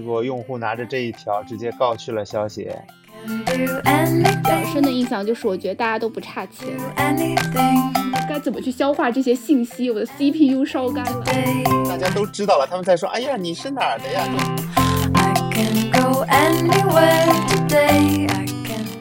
[0.00, 2.74] 结果用户拿着这一条直接告去了消协。
[3.26, 3.66] 比
[4.42, 6.74] 较深的印象就是，我觉得大家都不差钱，
[8.26, 9.90] 该怎么去消化这些信息？
[9.90, 11.22] 我的 CPU 烧干了。
[11.86, 14.26] 大家都知道了，他们在说：“哎呀，你是哪儿的呀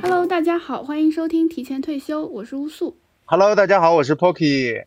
[0.01, 2.97] ？”Hello，大家好，欢迎收听提前退休，我是乌素。
[3.23, 4.83] Hello，大家好，我是 Pocky。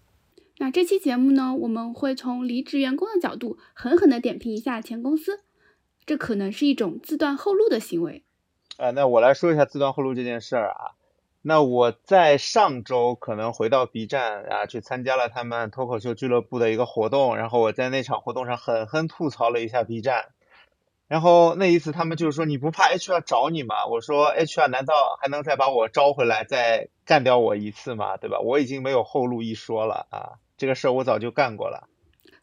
[0.59, 5.41] 那这期节目呢，我们会从离职员工的角度，狠狠的点评一下前公司，
[6.07, 8.23] 这可能是一种自断后路的行为。
[8.77, 10.93] 呃，那我来说一下自断后路这件事儿啊。
[11.45, 20.27] 那我在上周可能回到 B 站啊，去参加了他们脱口秀俱乐部的一个活动，然后我在那场活动上狠狠吐槽了一下 B 站。
[21.09, 23.87] 然后那一次他们就是说你不怕 HR 找你吗？
[23.87, 28.17] 我说 HR 难道还能再把我招回来再干掉我一次吗？
[28.17, 28.39] 对吧？
[28.41, 31.89] 我已经没有后路一说了啊，这个事儿我早就干过了。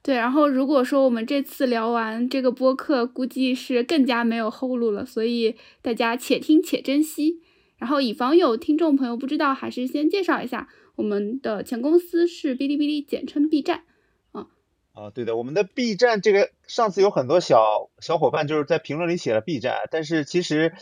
[0.02, 7.42] 对，然后如果说我们这次聊完这个播客，估计是更加没有后路了，所以大家且听且珍惜。
[7.78, 13.83] 然后以防有听众朋友不知道，还是先介绍一下我们的前公司是哔哩哔哩，简称 B 站。
[14.31, 14.47] 啊
[14.94, 20.73] 啊，对的，我们的 B 站这个上次有很多小小伙伴就是在评论里写了 B 站，但是其实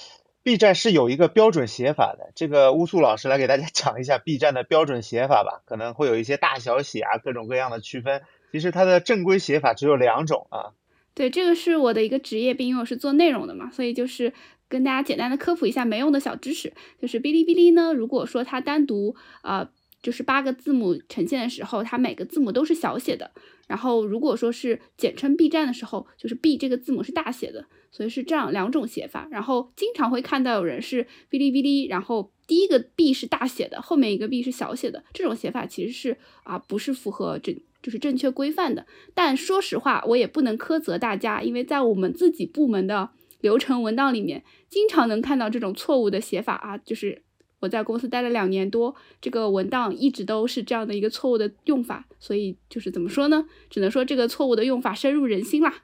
[0.44, 2.32] B 站是有一个标准写法的。
[2.36, 8.22] 这个乌素老师来给大家 讲一下 B 站的标准写法吧，可能会有一些大小写啊，各种各样的区分。
[8.52, 10.74] 其实它的正规写法只有两种啊。
[11.14, 14.32] 对，这个是我的一个职业病，因为我是做内容的嘛，所以就是
[14.70, 16.72] 跟大家简单的科普一下没用的小知识。
[17.02, 19.72] 就是哔哩哔哩呢，如果说它单独啊，
[20.04, 23.32] 就是八个字母呈现的时候，它每个字母都是小写的。
[23.66, 29.28] 然后如果说是简称 B 站的时候，就是 B 这个字母是大写的，所以是这样两种写法。
[29.32, 37.60] 然后经常会看到有人是哔哩哔哩，然后第一个 B 是大写的，后面一个 B 是小写的，这种写法其实是啊不是符合这。
[37.88, 46.78] 就是正确规范的，但说实话，我也不能苛责大家，因为在我们自己部门的流程文档里面，经常能看到这种错误的写法啊。
[46.78, 47.24] 就是
[47.62, 53.46] 我在公司待了两年多，这个文档一直都是这样的一个错误的用法，所以就是怎么说呢？
[53.70, 55.84] 只能说这个错误的用法深入人心啦。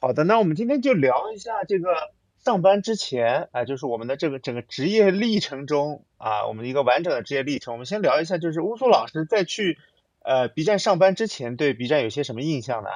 [0.00, 1.86] 好的，那我们今天就聊一下这个
[2.44, 7.74] 上班之前啊，就是我们的这个整个职业历程中啊，我们的一个完整的职业历程。
[7.74, 9.78] 我们先聊一下，就是乌苏老师在去。
[10.24, 12.88] 呃，B 站上班之前对 B 站有些什么印象呢？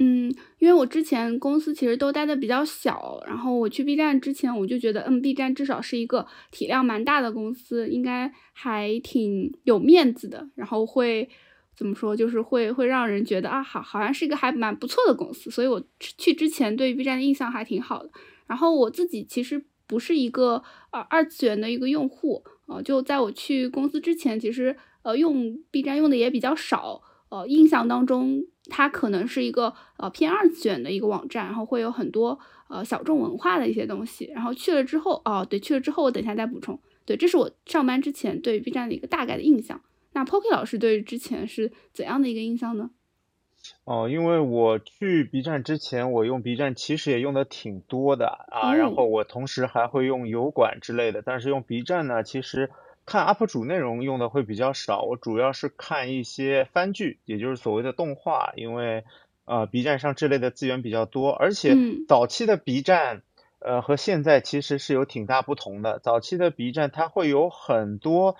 [0.00, 11.28] 嗯，因为我之前公司其实都待的比较小，然后我去 B 站之前，我就觉得，嗯，B 站至少是一个体量蛮大的公司，应该还挺有面子的，然后会
[11.74, 18.10] 怎么说，就是会会让人觉得啊，好，好像是一个还蛮不错的公司，所以我去之前对 B 站的印象还挺好的。
[18.46, 20.62] 然后我自己其实不是一个
[20.92, 24.76] 呃二次元的一个用户，呃，就在我去公司之前，其实。
[25.08, 32.38] 呃，用 B 站用的也比较少，呃，印象当中它可能是一个呃偏二次元的一个网站，然后会有很多
[32.68, 34.30] 呃小众文化的一些东西。
[34.34, 36.78] 然后去了之后，哦，对，去了之后我等一下再补充。
[37.06, 39.80] 对，这是我上班之前对 B 站的一个大概的印象。
[40.12, 42.90] 那 Pocky 老师对之前是怎样的一个印象呢？
[43.86, 52.68] 哦，因为我去 B 站之前，我用 B 站其实也用的挺多的啊，然后我同时还会用油管之类的，但是用 B 站呢，其实。
[53.08, 59.02] 看 UP 主内容用的会比较少，我主要是看一些番剧，也就是所谓的动画，因为
[59.46, 61.74] 呃 B 站上这类的资源比较多，而且
[62.06, 63.22] 早期的 B 站
[63.60, 66.00] 呃和现在其实是有挺大不同的。
[66.00, 68.36] 早期的 B 站它会有很多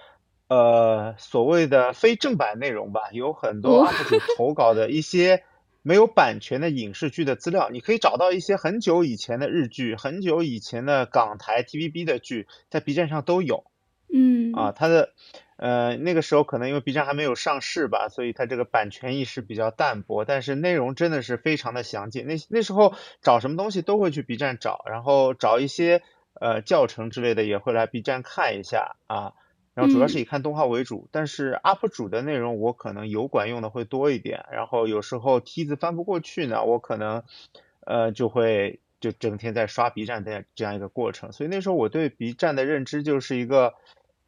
[0.49, 5.45] 呃所谓的非正版内容吧，有很多 UP 主投稿的一些
[5.81, 13.65] 没有版权的影视剧的资料，你可以找到一些很久以前的日剧，很久以前的港台 TVB 的剧，在 B 站上都有。
[14.13, 15.13] 嗯啊，它的
[15.57, 22.27] 呃那个时候可能因为 B 站还没有上市吧，所以它这个版权意识比较淡薄，但是内容真的是非常的详尽。
[22.27, 26.03] 那那时候找什么东西都会去 B 站找，然后找一些
[26.35, 29.35] 呃教程之类的也会来 B 站看一下啊，
[29.75, 37.25] 然后主要是以看动画为主，但是 UP 主的内容我可能油管用的会多一点，然后有时候梯子翻不过去呢，我可能
[37.85, 43.75] 呃就会就整天在刷 B 站的这样一个过程，所以那时候我对 B 站的认知就是一个。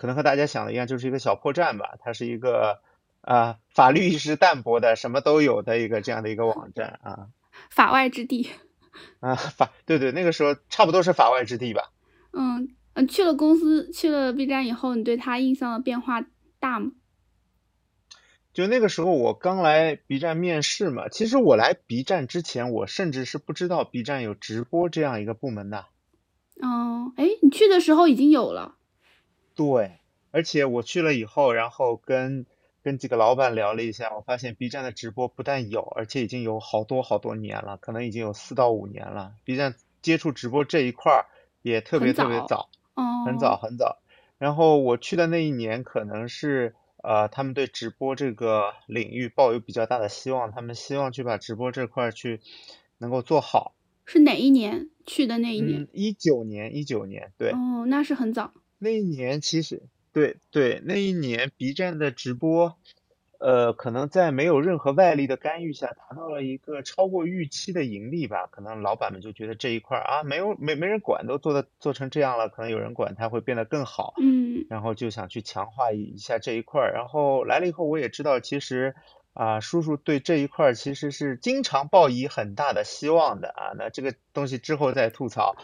[0.00, 1.96] 可能和大家想的一样，就是一个小破站吧。
[2.00, 2.80] 它是一个
[3.20, 7.28] 啊法律意识淡薄的，什么都有的一个这样的一个网站啊。
[7.68, 8.48] 法外之地。
[9.20, 11.92] 啊，法对对，那个时候差不多是法外之地吧。
[12.32, 16.24] 嗯嗯，去了公司，去了 B 站以后，你对他印象的变化
[16.58, 16.92] 大吗？
[18.54, 25.84] 就那个时候我刚来 B 站面试嘛，其实我来 B 站之前，我甚至是不知道 B 站有直播这样一个部门的。
[26.62, 28.76] 哦，哎，你去的时候已经有了。
[29.54, 29.98] 对，
[30.30, 32.46] 而且我去了以后，然后跟
[32.82, 39.34] 跟几个老板聊了一下，我发现 B 站的直播不但有，而且已经有好多好多年了，可能已经有四到五年了。
[39.44, 41.26] B 站接触直播这一块儿
[41.62, 42.70] 也特别特别早，
[43.26, 43.98] 很早很早。
[44.38, 52.40] 然后我去的那一年，可能是呃，他们对直播这个领域抱有比较大的希望，他们希望去把直播这块去
[52.96, 53.74] 能够做好。
[54.06, 55.36] 是哪一年去的？
[55.38, 55.86] 那一年？
[55.92, 57.50] 一九年，一九年，对。
[57.50, 58.52] 哦，那是很早。
[58.80, 59.82] 那一年其实，
[60.12, 62.76] 对对，那一年 B 站的直播。
[63.38, 68.46] 呃，可能在没有任何外力的干预下，达到了一个超过预期的盈利吧。
[68.50, 74.12] 可能老板们就觉得这一块啊，没有没没人管，都做的做成这样了，可能有人管，它会变得更好。
[74.20, 74.66] 嗯。
[74.68, 76.92] 然后就想去强化一下这一块儿。
[76.92, 78.94] 然后来了以后，我也知道，其实
[79.32, 83.72] 啊，叔叔对这一块儿其实是经常抱以很大的希望的啊。
[83.78, 85.56] 那这个东西之后再吐槽。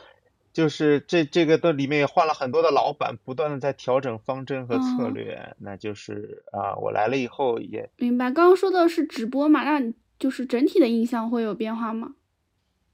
[0.56, 8.30] 就是这这个的里面也换了很多的老板，不断的在调整方针和策略，那就是啊，我来了以后也明白。
[8.30, 12.14] 刚刚说的是直播嘛，那就是整体的印象会有变化吗？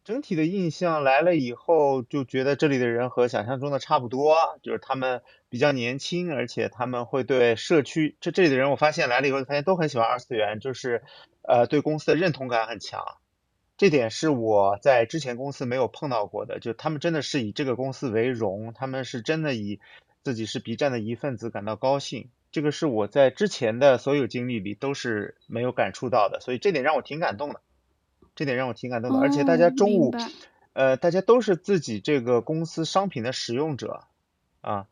[0.03, 11.05] 整体的印象来了以后，就觉得这里的人和想象中的差不多，就是他们比较年轻，而且他们会对社区这这里的人，我发现来了以后发现都很喜欢二次元，就是
[11.43, 13.05] 呃对公司的认同感很强。
[13.82, 19.81] 这点是我在之前公司没有碰到过的，就他们真的是以这个公司为荣，他们是真的以
[20.23, 27.61] 自己是 B 站的一份子感到高兴，这个是我在之前的所有经历里都是没有感触到的，所以这点让我挺感动的，
[28.37, 30.14] 这点让我挺感动的，而且大家中午，
[30.75, 34.05] 呃，大家都是自己这个公司商品的使用者
[34.61, 34.87] 啊。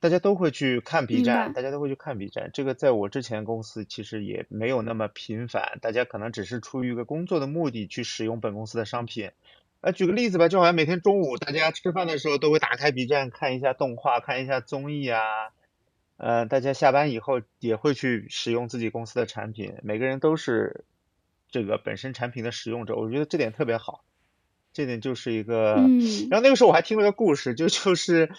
[0.00, 2.50] 大家都会去看 B 站，大家都会去看 B 站。
[2.54, 9.30] 这个在我之前公司其实也没有那么频繁，大家可能只是出于一个工作的目的去使用本公司的商品。
[9.82, 15.20] 呃，举个例子吧，就好像每天中午大家吃饭的时候都会打开 B 站看一下动画，看一下综艺啊。
[16.16, 20.84] 呃，大家下班以后也会去使用自己公司的产品，每个人都是
[21.50, 24.02] 这个本身产品的使用者，我觉得这点特别好。
[24.72, 25.74] 这点就是一个，
[26.30, 28.30] 然后那个时候我还听了个故事，就就是。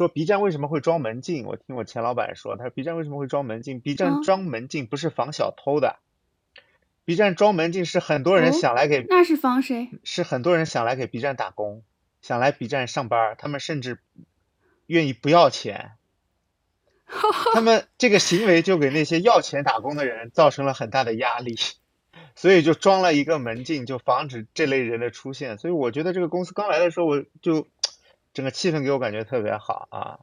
[0.00, 1.44] 说 B 站为什么会装门禁？
[1.44, 5.96] 我听我前老板说，他说 B 站为什么会装门禁？B 站装门禁不是防小偷的
[7.04, 9.90] ，B 站装门禁是很多人想来给，那是防谁？
[10.02, 11.82] 是很多人想来给 B 站打工，
[12.22, 13.98] 想来 B 站上班，他们甚至
[14.86, 15.90] 愿意不要钱，
[17.52, 21.56] 他们这个行为就给那些要钱打工的人造成了很大的压力，
[22.34, 25.58] 所以就装了一个门禁，就防止这类人的出现。
[25.58, 27.68] 所以我觉得这个公司刚来的时候，我就。
[28.32, 30.20] 整个气氛给我感觉特别好啊！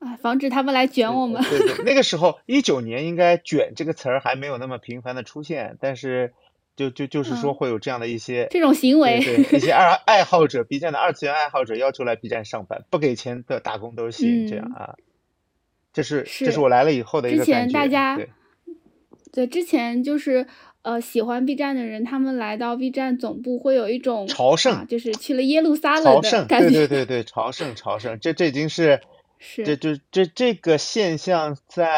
[0.00, 1.42] 哎，防止他们来卷我们。
[1.42, 6.34] 对对，那个时候一九年应该“卷”这个词儿还没有那么频繁的出现，但是
[6.76, 14.96] 就就就是说会有这样的一些这种行为，对一些爱爱好者，B 站的二次元爱好者要求来 B 站上班，不给钱的打工都行，这样啊。
[15.92, 17.52] 这是这是我来了以后的一个感觉。
[17.52, 18.18] 之前大家
[19.32, 20.46] 对之前就是。
[20.88, 26.70] 呃，喜欢 B 站的人，他们来到 B 站总部会有一种朝圣，就是去了耶路撒冷的感觉。
[26.70, 28.98] 对对对对，朝圣朝圣，这这已经是
[29.38, 31.92] 是这就这这个现象在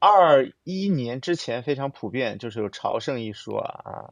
[0.00, 4.10] 二一年之前非常普遍，就是有朝圣一说啊。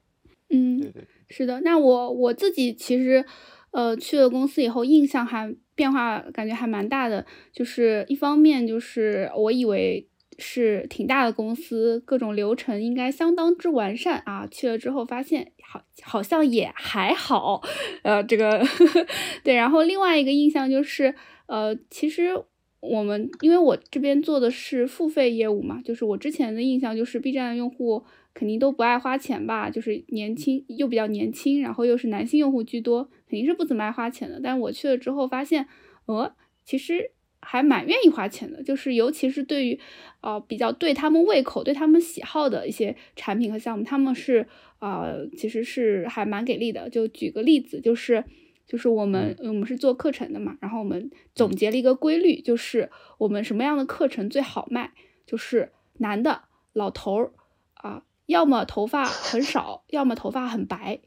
[0.49, 1.61] 嗯，对对，是的。
[1.63, 3.25] 那我我自己其实
[3.73, 10.07] 呃去了公司以后，印象还变化感觉还蛮大的，就是一方面就是我以为。
[10.41, 14.49] 是挺大的公司，各种流程应该相当之完善啊。
[14.51, 17.63] 去了之后发现，好好像也还好，
[18.03, 18.61] 呃，这个
[19.45, 19.55] 对。
[19.55, 21.15] 然后另外一个印象就是，
[21.47, 22.43] 呃，其实
[22.81, 34.41] 我们因为我这边做的是付费业务嘛，就是我之前的印象就是 B 站的用户肯定都不爱花钱吧，就是年轻又比较年轻，然后又是男性用户居多，肯定是不怎么爱花钱的。
[34.43, 35.69] 但我去了之后发现，
[36.07, 37.13] 呃，其实。
[37.43, 39.81] 还蛮愿意花钱的，就是尤其是对于，
[40.21, 44.47] 呃，比较对他们胃口、对他们喜好的一些产品和项目，他们是，
[44.79, 46.89] 呃，其实是还蛮给力的。
[46.91, 48.25] 就举个例子，就是，
[48.67, 54.93] 就是我们我们是做课程的嘛，然后我们总结了一个规律，就是我们什么样的课程最好卖，
[55.27, 56.43] 就是男的
[56.75, 57.33] 老头儿
[57.75, 61.01] 啊，要么头发很少，要么头发很白，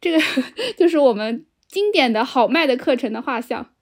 [0.00, 0.18] 这个
[0.78, 3.74] 就是我们经典的好卖的课程的画像。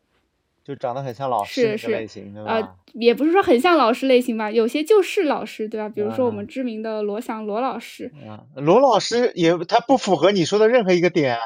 [0.69, 2.77] 就长得很像老师类型，对吧？
[2.93, 5.89] 也不是说很像老师类型吧，有些就是老师，对吧？
[5.89, 8.13] 比如说我们知名的罗翔罗老师。
[8.55, 11.41] 罗老师也他不符合你说的任何一个点，啊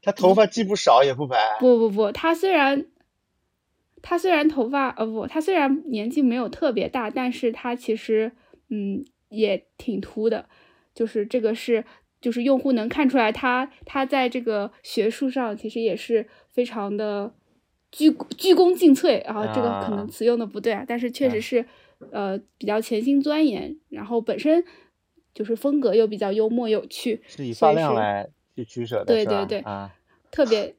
[0.00, 1.36] 他头发既不少也不白。
[1.60, 2.86] 不不不，他虽然
[4.00, 8.32] 他虽然头发呃不，他虽然年纪没有特别大，但是他其实
[8.70, 10.46] 嗯也挺秃的，
[10.94, 11.84] 就是这个是
[12.22, 17.34] 就是用户能看出来他他在这个学术上其实也是非常的。
[17.94, 21.64] 鞠鞠躬尽瘁，啊这个可能词用的不对啊，但是确实是，
[22.10, 24.64] 呃，比较潜心钻研，然后本身
[25.32, 29.64] 就是风格又比较幽默有趣，是以发量来去取舍的，对对对，
[30.30, 30.74] 特别。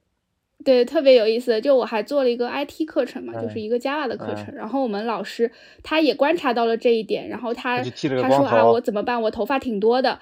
[0.64, 1.60] 对，特别有意思。
[1.60, 4.56] 就我还做了一个 IT 课程嘛，就是一个 Java 的课程。
[4.56, 5.52] 然后我们老师
[5.84, 9.22] 他也观察到了这一点，然后他他说啊，我怎么办？
[9.22, 10.18] 我头发挺多的。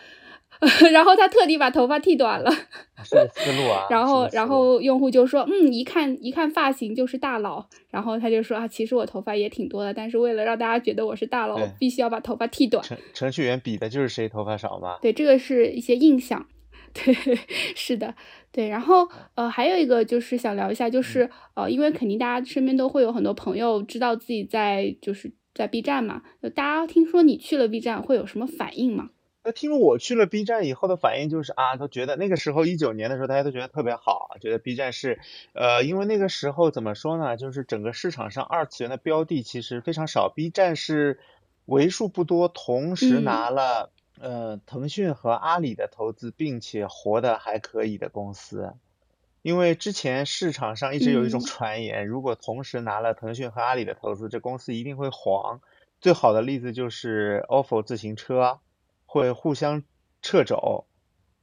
[0.91, 2.51] 然后他特地把头发剃短了。
[3.03, 3.15] 思
[3.51, 3.87] 路啊。
[3.89, 7.67] 然后然后用户就说，嗯，一看一看发型就是大佬。
[7.89, 12.83] 然后他就说啊，其实我头发也挺多的，但是为了让大家觉得我是大佬，我必须要把头发剃短。
[12.83, 14.97] 程程序员比的就是谁头发少嘛。
[15.01, 16.45] 对，这个是一些印象。
[16.93, 17.13] 对，
[17.75, 18.13] 是的。
[18.51, 26.21] 对，然后呃，还有一个就是想聊一下，就是呃，因为肯定大家身边都会有很多朋友知道自己在就是在 B 站嘛，
[26.53, 29.09] 大家听说你去了 B 站会有什么反应吗？
[29.43, 35.19] 那听我去了 B 站以后的反应就是啊，都觉得那个时候一九年的时候，大家都觉得特别好，觉得 B 站是
[35.53, 41.19] 呃，因为那个时候怎么说呢，就是整个市场上二次元的标的其实非常少，B 站是
[41.65, 43.91] 为数不多同时拿了。
[44.21, 48.71] 呃，腾讯和阿里的投资，并且活得还可以的公司，
[49.41, 55.61] 因为之前市场上一直有一种传言，如果同时拿了腾讯和阿里的投资，这公司一定会黄。
[55.99, 58.59] 最好的例子就是 ofo 自行车
[59.13, 59.83] 会互相
[60.23, 60.85] 掣肘，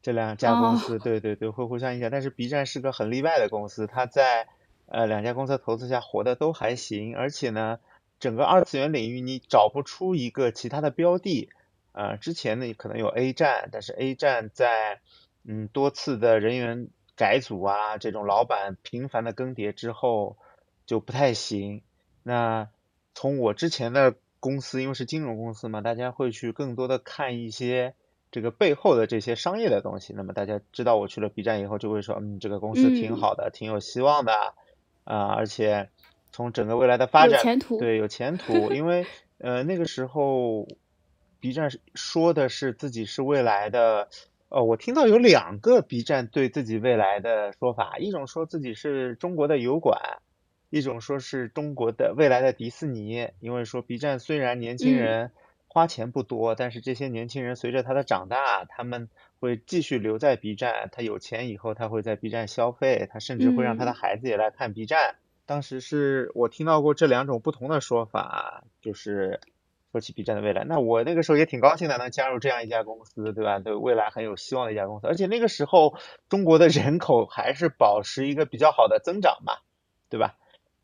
[0.03, 2.11] 这两家公司，对对对，会互相影响。
[2.11, 4.49] 但是 B 站是个很例外的公司，它在
[4.87, 7.79] 呃两家公司的投资下活得都还行，而且呢，
[8.19, 11.49] 整个二次元领域你找不出一个其他的标的。
[11.93, 14.99] 呃，之前呢可能有 A 站，但是 A 站在
[15.45, 20.37] 嗯多次的人员改组啊，这种老板频繁的更迭之后
[20.87, 21.83] 就不太行。
[22.25, 22.69] 那
[23.15, 27.95] 从我之前的公司，因为是金融公司嘛，大家会去更多的看一些
[28.33, 30.13] 这个背后的这些商业的东西。
[30.17, 34.33] 那么大家知道我去了 B 站以后，就会说，嗯，这个公司挺好的，挺有希望的
[35.05, 35.91] 啊，而且
[36.33, 39.07] 从整个未来的发展，对，有前途，因为
[39.39, 40.67] 呃那个时候。
[41.43, 44.11] B 站说的是自己是未来的，
[44.51, 50.21] 哦，我听到有两个 B 站对自己未来的说法，一种说自己是中国的油管，
[50.71, 53.29] 一种说是中国的未来的迪士尼。
[53.41, 55.33] 因为说 B 站虽然年轻人
[55.69, 60.89] 花钱不多，但是这些年轻人随着他的长大，他们会继续留在 B 站。
[60.91, 65.17] 他有钱以后，他会在 B 站消费，他甚至会让他的孩子也来看 B 站。
[65.45, 69.41] 当时是我听到过这两种不同的说法，就是。
[69.93, 73.59] 说起 B 站的未来，那我那个时候也挺高兴的，能加入这样一家公司，对吧？
[73.59, 75.97] 对未来很有希望的一家公司，而且那个时候
[76.29, 79.55] 中国的人口还是保持一个比较好的增长嘛，
[80.09, 80.37] 对吧？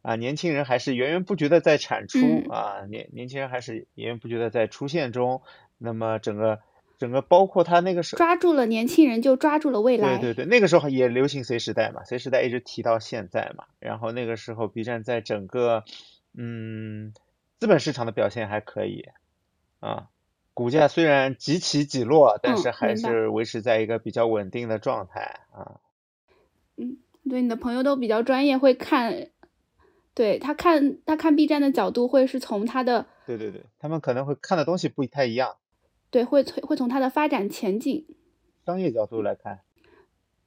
[0.06, 5.42] 啊，年轻人还是源源不绝的在产出啊，年年轻人还是源源不绝的在出现中。
[5.78, 6.60] 那么整个
[6.98, 10.18] 整个包括他那个时候抓住了年轻人，就抓住了未来。
[10.18, 13.64] 对对对，那个时候也流行 C 时代嘛，C 时代一直提到现在嘛。
[13.80, 15.84] 然后那个时候 B 站在整个
[16.34, 17.12] 嗯。
[17.58, 19.06] 资本市场的表现还可以，
[19.80, 20.10] 啊，
[20.52, 25.80] 股价虽然几起几落，但是还是维持在一个比较稳定的状态啊。
[26.76, 26.98] 嗯，
[27.30, 29.28] 对，你的朋友都比较专业，会看，
[30.16, 35.56] 对他看他看 B 站的角度会是从他的，对对对，他们可能会看的东西不太一样，
[36.11, 38.06] 对，会从会从他的发展前景，
[38.64, 39.61] 商业角度来看，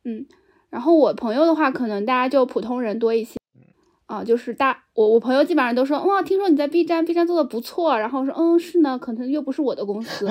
[0.04, 0.26] 嗯，
[0.72, 3.38] 然后我朋友的话，可能大家就普通人多一些。
[4.08, 10.28] 啊，就是大我我朋友基本上都说哇，听说你在 B 站，B 站做的不错，然后说嗯是呢，可能又不是我的公司，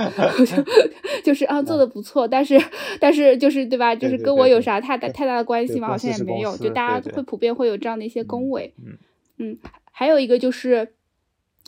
[1.22, 2.60] 就是啊做的不错，但是
[2.98, 5.86] 但是就是对吧，就是跟我有啥太大 太大的关系吗？
[5.86, 8.98] 好像也没有，就大家会普遍会有这样的一些恭维，嗯，
[9.38, 9.58] 嗯
[9.90, 10.94] 还有一个就是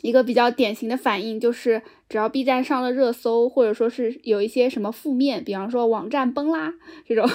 [0.01, 6.73] 一个比较典型的反应，就是只要 B 站上了热搜，或者说是有一些什么负面，比方说网站崩啦
[7.05, 7.29] 这种，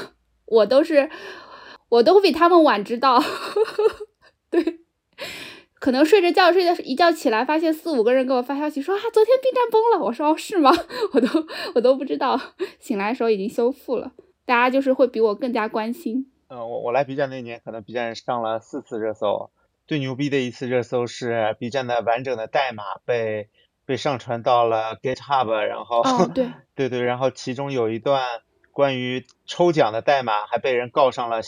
[0.46, 1.10] 我都是
[1.90, 3.22] 我都比他们晚知道。
[4.50, 4.80] 对，
[5.78, 10.04] 可能睡着觉，睡着一觉起来，发现四五个人给我发消息说啊，昨天 B 站崩了。
[10.06, 10.72] 我说哦，是吗？
[11.12, 11.28] 我都
[11.74, 12.40] 我都不知道，
[12.80, 14.12] 醒来的时候已经修复了。
[14.44, 16.30] 大家就是会比我更加关心。
[16.48, 19.50] 嗯，我我来 B 站那年，可能 B 站上了四次热搜。
[19.86, 23.48] 最牛逼的一次热搜是 B 站的完整的代码被
[23.84, 26.02] 被上传到了 GitHub，然后
[26.34, 31.40] 对对对，然后其中有一段关于抽奖的代码还被人告上了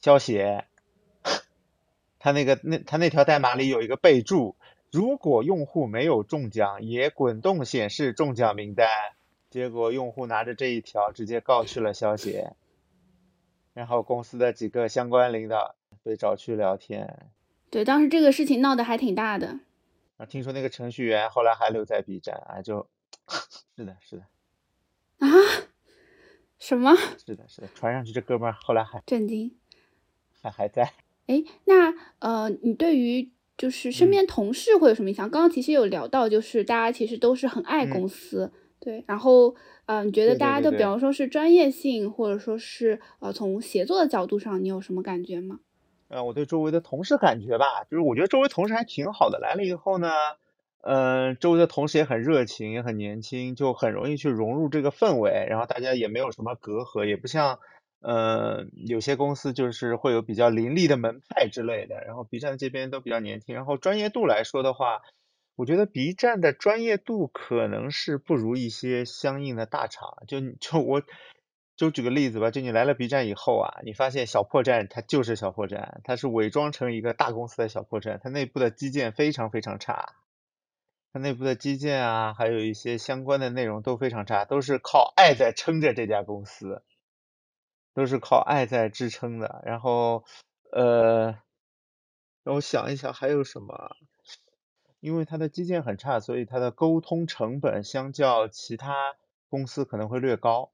[0.00, 0.64] 消协。
[2.18, 4.56] 他那个那他那条代码里有一个备注，
[4.90, 8.88] 如果用户没有中奖，也滚动显示中奖名单。
[9.50, 12.54] 结果用户拿着这一条直接告去了消协，
[13.72, 17.30] 然后公司的几个相关领导被找去聊天。
[17.70, 19.60] 对，当时这个事情闹得还挺大的。
[20.16, 22.88] 啊，听说那个程序员后来还留在 B 站啊，就，
[23.76, 24.22] 是的，是的。
[25.18, 25.28] 啊？
[26.58, 26.96] 什么？
[27.24, 29.56] 是的，是的，传上去这哥们儿后来还震惊，
[30.40, 30.92] 还还在。
[31.26, 35.30] 哎，那呃，你对于就是身边同事会有什么影响？
[35.30, 39.54] 刚刚其实有聊到，就是大家其实都是很爱公司，对对，然后，
[39.86, 45.60] 嗯，你觉得大家的，对对比方说是专业性，或者说是呃从协作的角度上，你有什么感觉吗？
[46.08, 50.10] 呃，我对周围的同事感觉吧，就是我觉得周围同事还挺好的，来了以后呢，
[50.80, 57.58] 呃，周围的同事也很热情，也很年轻，就很容易去融入这个氛围，然后大家也没有什么隔阂，也不像，
[58.00, 65.02] 呃，有些公司就是会有比较凌厉的门派之类的，然后 B 站这边都比较年轻，然后专业度来说的话，
[65.56, 71.02] 我觉得 B 站的专业度可能是不如一些相应的大厂，就就我。
[71.78, 80.16] 就举个例子吧，就你来了 B 站以后啊，你发现小破站它就是小破站，它是伪装成一个大公司的小破站，它内部的基建非常非常差，
[81.12, 86.82] 它内部的基建啊，还有一些相关的内容都非常差，都是靠爱在撑着这家公司，
[87.94, 89.62] 都是靠爱在支撑的。
[89.64, 90.24] 然后，
[90.72, 91.38] 呃，
[92.42, 93.94] 让我想一想还有什么，
[94.98, 99.14] 因为它的基建很差，所以它的沟通成本相较其他
[99.48, 100.72] 公司可能会略高。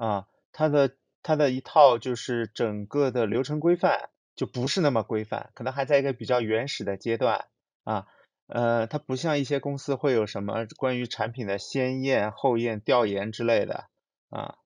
[0.00, 7.48] 啊，它的它的一套就是整个的流程规范就不是那么规范，可能还在一个比较原始的阶段
[7.84, 8.06] 啊。
[8.46, 13.88] 呃，它不像一些公司会有什么关于产品的先验、后验、调研之类的
[14.30, 14.56] 啊，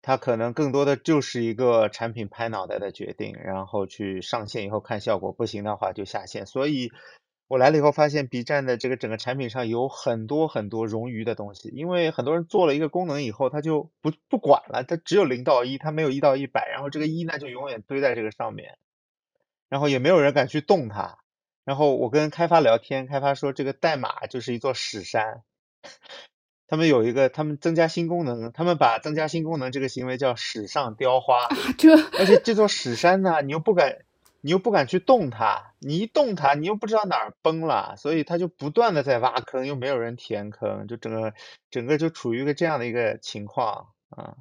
[0.00, 6.46] 它可能更多的就是一个产品拍脑袋的决定，然后去上线以后看效果，不行的话就下线。
[6.46, 6.90] 所以。
[7.48, 18.76] 我来了以后发现，B 站的这个整个产品上有很多很多冗余的东西，因为很多人做了一个功能以后，他就不不管了，他只有零到一，他没有一到一百，然后这个一呢就永远堆在这个上面，
[19.70, 21.16] 然后也没有人敢去动它。
[21.64, 25.42] 然后我跟开发聊天，开发说这个代码就是一座屎山，
[26.66, 34.04] 他们有一个，他们增加新功能，他们把增加新功能这个行为叫史上雕花，啊，这而且这座屎山呢，你又不敢。
[34.40, 41.32] 你又不敢去动它，你一动它，你又不知道哪儿崩了，所以它就不断的在挖坑，又没有人填坑，就整个
[41.70, 44.36] 整个就处于一个这样的一个情况啊。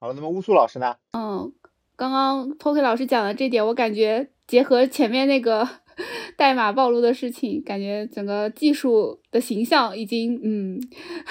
[0.00, 0.96] 好了，那么乌苏老师呢？
[1.12, 1.52] 嗯，
[1.94, 5.68] 刚刚 POK 老师讲的这点，我感觉结合前面那个
[6.36, 10.80] 代码暴露的事情，感觉整个技术的形象已经嗯。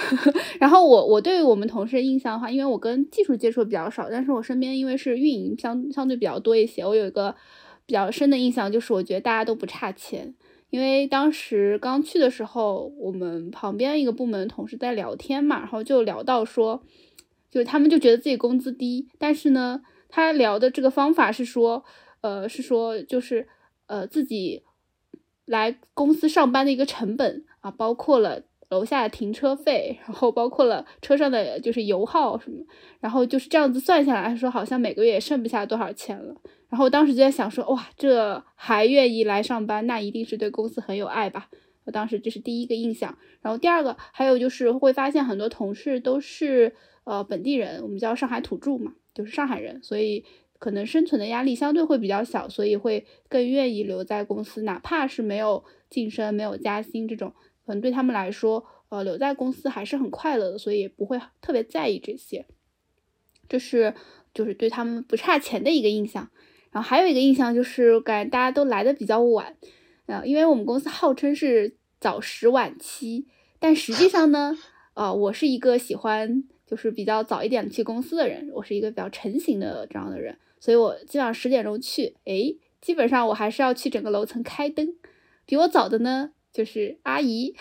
[0.59, 7.35] 然后我我对于我们同事的印象的话，因为我跟技术接触比较少，但是我身边因为是运营相相对比较多一些，我有一个。
[7.87, 10.35] 比较深的印象就是，我觉得大家都不差钱，
[10.69, 16.83] 因为当时刚去的时候，我们旁边一个部门同事在聊天嘛，然后就聊到说，
[17.49, 21.85] 就是他们就觉得自己工资低，但是呢，他聊的这个方法是说，
[22.19, 23.47] 呃，是说就是
[23.85, 24.63] 呃自己
[25.45, 32.65] 来公司上班的一个成本啊，包括了楼下的停车费，然后包括了车上的就是油耗什么，
[32.99, 36.35] 然后就是这样子算下来，说好像每个月也剩不下多少钱了。
[36.69, 41.49] 然后我当时就在想说，哇，这还愿意来上班，那一定是对公司很有爱吧？
[41.85, 43.17] 我当时这是第一个印象。
[43.41, 46.75] 然后第二个，还有就是会发现很多同事都是
[47.05, 50.25] 呃本地人，我们叫上海土著嘛，就是上海人，所以
[50.59, 57.33] 可能生存的压力相对会比较小，所以会更愿意留在公司，哪怕是没有晋升、没有加薪这种，
[57.67, 62.45] 可能对他们来说，呃，留在公司还是很快乐的，所以也不会特别在意这些。
[63.47, 63.93] 这是
[64.33, 66.29] 就是对他们不差钱的一个印象。
[66.71, 69.55] 然后还有一个印象就是，感觉大家都来的比较晚，
[70.05, 73.25] 呃，因为我们公司号称是早十晚七，
[73.59, 74.57] 但实际上呢，
[74.93, 84.93] 呃，我是一个喜欢就是比较早一点去公司的人，我是一个比较成型的这样的人，所以我基本上十点钟去，哎，基本上我还是要去整个楼层开灯。
[85.45, 87.55] 比我早的呢，就是阿姨、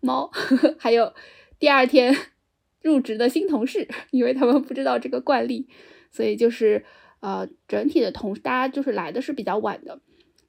[0.00, 0.30] 猫，
[0.78, 1.12] 还有
[1.58, 2.14] 第二天
[2.82, 5.68] 入职的新同事，因为他们不知道这个惯例，
[6.10, 6.84] 所以就是。
[7.20, 9.98] 呃，整体的同大家就是来的是比较晚的，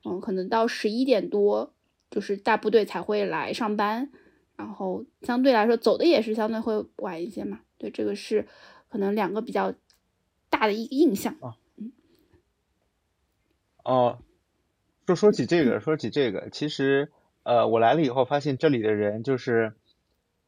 [0.05, 1.73] 嗯，可能到十一点多，
[2.11, 4.11] 就是大部队才会来上班，
[4.55, 7.61] 然后相对来说走的也是相对会晚一些嘛。
[7.79, 8.47] 对，这个是
[8.87, 9.73] 可能两个比较
[10.51, 11.57] 大的一个印象啊。
[13.83, 14.19] 哦，
[15.07, 17.11] 就说起这个，说起这个，其实
[17.49, 19.73] 呃，我来了以后发现这里的人就是，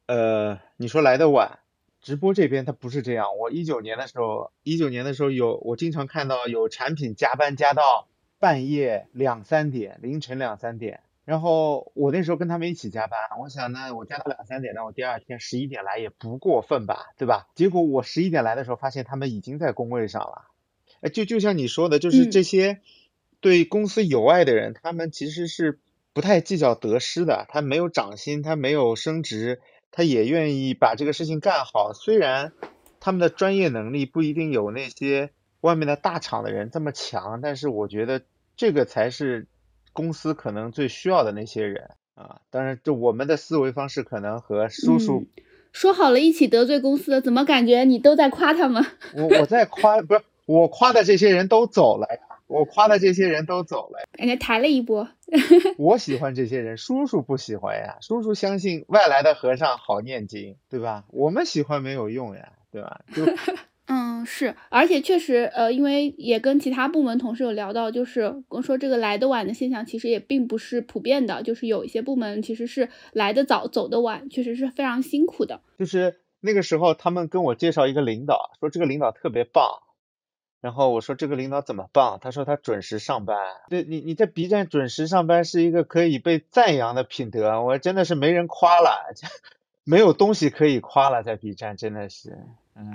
[0.06, 1.58] 呃，你说来的晚。
[2.00, 8.06] 直播这边他不是这样，我一九年的时候，一九年的时候有我经常看到有产品加班加到
[8.38, 17.48] 半夜两三点，凌晨两三点，然后我那时候跟他们一起加班，我想呢，我加到两三点，那我第二天十一点来也不过分吧，对吧？
[17.56, 20.44] 结果我十一点来的时候，发现他们已经在工位上了，
[21.00, 22.80] 哎，就就像你说的，就是这些
[23.40, 25.80] 对公司有爱的人，他们其实是
[26.14, 29.60] 不太计较得失的，他没有涨薪，他没有升职。
[29.94, 32.52] 他也愿意把这个事情干好，虽然
[32.98, 35.28] 他们的专业能力不一定有那些
[35.60, 38.22] 外面的大厂的人这么强，但是我觉得
[38.56, 39.46] 这个才是
[39.92, 42.40] 公司可能最需要的那些人啊。
[42.48, 45.26] 当然，就我们的思维方式可能和叔叔
[45.72, 48.82] 说好了一起得罪公司的，怎么感觉你都在夸他们？
[49.14, 55.06] 我我在夸，不是我夸的这些人都走了呀，我夸的这些人都走了，感觉抬了一波。
[55.78, 61.04] 我喜欢这些人，叔叔不喜欢呀，叔叔相信外来的和尚好念经，对吧？
[61.08, 63.00] 我们喜欢没有用呀，对吧？
[63.14, 63.24] 就。
[63.88, 75.60] 嗯，是，而且确实，呃，因为也跟其他部门同事有聊到，就是我说这个来的晚的现象其实也并不是普遍的，就是有一些部门其实是来的早走的晚，确实是非常辛苦的。
[75.78, 79.82] 就是那个时候，他们跟我介绍一个领导，说这个领导特别棒，
[80.62, 82.18] 然后我说这个领导怎么棒？
[82.22, 83.36] 他说他准时上班。
[83.68, 89.12] 对你，你在 B 站准时上班是一个可以被赞扬的品德，我真的是没人夸了，
[89.84, 92.38] 没有东西可以夸了，在 B 站真的是。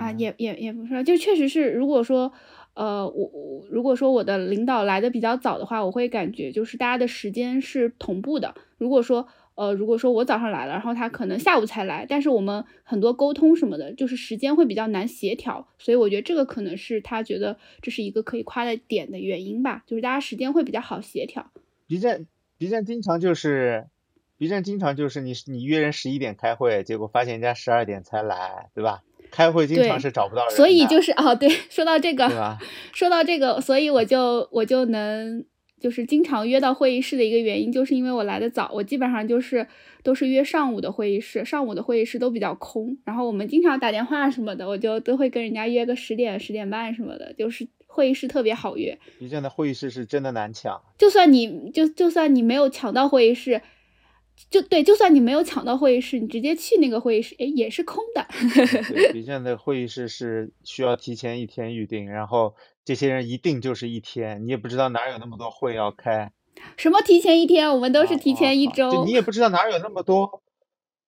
[0.00, 2.32] 啊，也也也不是，就确实是，如果说，
[2.74, 8.54] 呃，我我如果说我的领导来的比较早的话，我会感觉就是大家的时间是同步的。
[8.78, 21.50] 如果说，呃，如果说我早上来了，然后他可能下午才来，但是我们很多沟通什么的，就是时间会比较难协调，所以我觉得这个可能是他觉得这是一个可以夸的点的原因吧，就是大家时间会比较好协调。
[21.88, 23.88] B 站 B 站经常就是
[24.38, 29.02] B 站经常就是你你约人十一点开会，结果发现人家十二点才来，对吧？
[29.32, 32.28] 开会经常是找不到人，所以就是哦，对，说到这个，
[32.92, 35.44] 说到这个，所以我就我就能
[35.80, 39.66] 就是经常约到会议室的一个原因，就是因为我来的早，我基本上就是
[40.02, 48.98] 都是约上午的会议室，上午的会议室都比较空，然后我们经常打电话什么的，我就都会跟人家约个十点、十点半什么的，就是会议室特别好约。
[49.18, 53.62] 你这样的会议室是真的难抢，就算你就就算你没有抢到会议室。
[54.50, 58.26] 就对，就算你没有抢到会议室，你直接去那个会议室，哎，也是空的。
[59.12, 66.32] B 站的会议室是需要提前一天预定，然后这些人一定就是一天，你也不知道哪有那么多会要开。
[66.76, 67.70] 什么提前一天？
[67.70, 69.04] 我们都是提前一周。
[69.04, 70.42] 你也不知道哪有那么多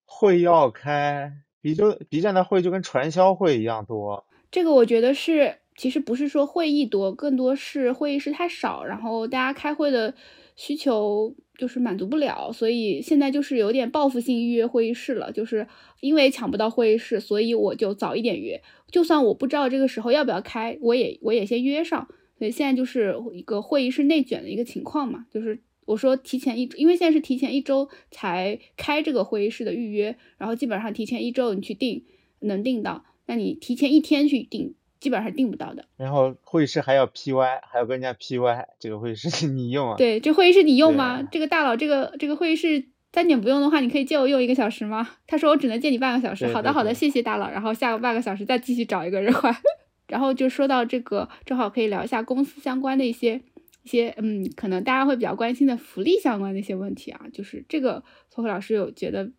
[0.04, 4.24] 会要开，B 就 B 站的会就跟传销会一样多。
[4.50, 10.14] 这个我觉得是，其实不是说会议多，更多是会议室太少，然后大家开会的
[10.60, 11.34] 需求。
[11.60, 15.30] 就是满足不了，所以现在就是有点报复性预约会议室了。
[15.30, 15.68] 就是
[16.00, 18.58] 因为抢不到会议室，所以我就早一点约。
[18.90, 22.08] 就算我不知道这个时候要不要开，我也我也先约上。
[22.38, 25.26] 所以现在就是一个会议室内卷的一个情况嘛。
[25.30, 32.02] 就是我说提前一，因为现在是提前一周才开这个会议室的预约，然后基本上提前一周你去订
[32.38, 34.74] 能订到，那你提前一天去订。
[35.00, 35.84] 基本上是订不到的。
[35.96, 39.96] 然后会议室还要 PY，还要跟人家 PY， 这个会议室你用啊？
[39.96, 41.22] 对，这会议室你用吗？
[41.22, 45.08] 这个大佬，这个这个会议室三点不用的话，你可以借我用一个小时吗？
[45.26, 46.46] 他说我只能借你半个小时。
[46.52, 47.50] 好的好的，谢谢大佬。
[47.50, 49.52] 然后下个半个小时再继续找一个人换。
[50.06, 53.40] 然后就说到这个，正好可以聊一下公司相关的一些
[53.84, 57.20] 一些，嗯，可能大家会比较关心的福利相关的一些问题啊。
[57.32, 59.30] 就是这个，托慧老师有觉得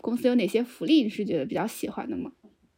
[0.00, 2.30] 公司有哪些福利你是觉得比较喜欢的吗？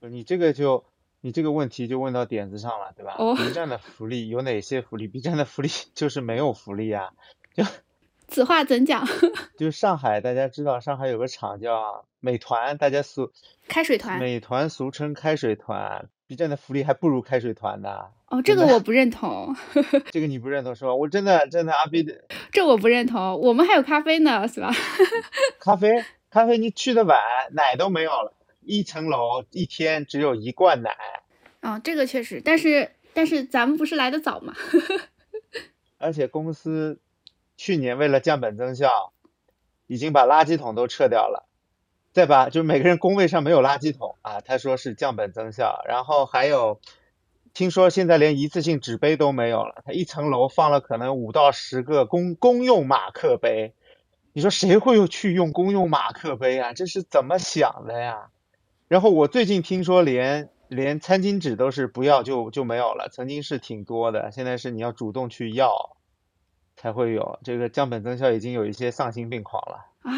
[0.09, 0.85] 你这个就。
[1.25, 7.13] 你这个问题就问到点子上了，对吧？B 站的福利有哪些福利？B 站的福利 就是没有福利啊，
[7.55, 7.65] 就
[8.29, 9.09] 此话怎讲？
[9.57, 13.33] 就上海，大家知道上海有个厂叫美团，大家俗
[13.69, 18.09] 开水团，美团俗称开水团，B 站的福利还不如开水团呢。
[18.27, 19.57] 哦，这个我不认同。
[20.11, 20.95] 这个你不认同是吧？
[20.95, 23.41] 我真的真的阿 B 的，这我不认同。
[23.41, 24.71] 我们还有咖啡呢，是吧？
[25.59, 27.19] 咖啡咖啡你去的晚，
[27.53, 28.35] 奶都没有了。
[28.67, 30.97] 一层楼一天只有一罐奶，
[31.61, 34.55] 哦，这个确实，但是但是咱们不是来的早嘛，
[35.99, 37.01] 而且公司
[37.57, 39.13] 去年为了降本增效，
[39.87, 41.47] 已经把垃圾桶都撤掉了，
[42.13, 46.81] 再把就每个人工位上没有垃圾桶啊，他说是降本增效，然后还有
[47.53, 53.75] 听说现在连一次性纸杯都没有了，他一层楼放了可能五到十个公公用马克杯，
[54.33, 56.73] 你说谁会去用公用马克杯啊？
[56.73, 58.31] 这是怎么想的呀？
[58.89, 65.97] 然后我最近听说连连餐巾纸都是不要就就没有了，曾经是挺多的，现在是你要主动去要
[66.77, 67.39] 才会有。
[67.43, 70.13] 这个降本增效已经有一些丧心病狂了啊！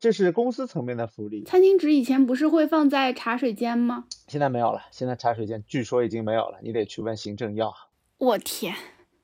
[0.00, 1.44] 这是公司层面的福利。
[1.44, 4.06] 餐巾纸以前不是会放在茶水间吗？
[4.26, 7.74] 现在没有了，现在茶水间据说已经没有了，你得去问行政要。
[8.18, 8.74] 我天！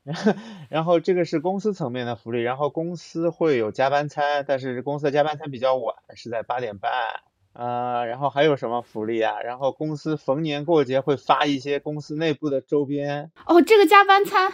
[0.68, 6.92] 然后这个是公司层面的福利，然后公司会有加班餐，但是公司的加班餐比较晚，是在八点半。
[7.58, 9.40] 呃，然后还有什么福利啊？
[9.40, 13.30] 然后公司逢年过节会发一些公司内部的周边。
[13.46, 14.52] 哦，这个加班餐，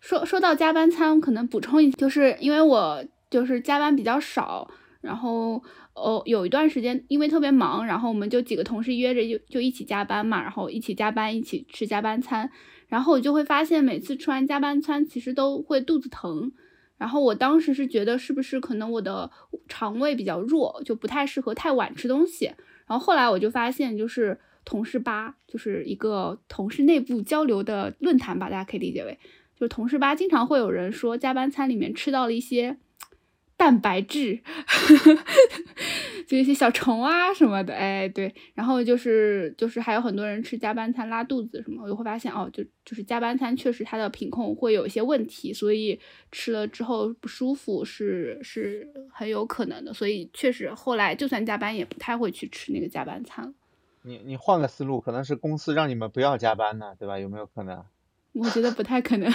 [0.00, 5.60] 说说到加班餐，可能补充一，就是因为我就是加班比较少，然后
[5.94, 12.48] 哦有一段时间因为特别忙，然后我们就几个同事约着就就一起加班嘛，然后一起加班，一起吃加班餐，
[12.86, 16.52] 然后我就会发现每次吃完加班餐，其实都会肚子疼。
[16.98, 19.30] 然后我当时是觉得是不是可能我的
[19.68, 22.46] 肠胃比较弱，就不太适合太晚吃东西。
[22.86, 29.18] 然后后来我就发现，就是同事吧，就是一个同事内部交流的论坛吧，大家可以理解为，
[29.56, 32.78] 就是同事吧，经常会有人说加班餐里面吃到了一些。
[33.56, 34.38] 蛋白质，
[36.28, 45.98] 就一些小虫啊什么的，哎，对，然后就是就是还有很多人吃加班餐拉肚子什么，我就会发现哦，就就是加班餐确实它的品控会有一些问题，所以
[46.30, 53.52] 吃了之后不舒服是是很有可能的，所以确实后来就算加班也不太会去吃那个加班餐了
[54.02, 57.18] 你你换个思路，可能是公司让你们不要加班呢，对吧？
[57.18, 57.82] 有没有可能？
[58.34, 59.32] 我觉得不太可能。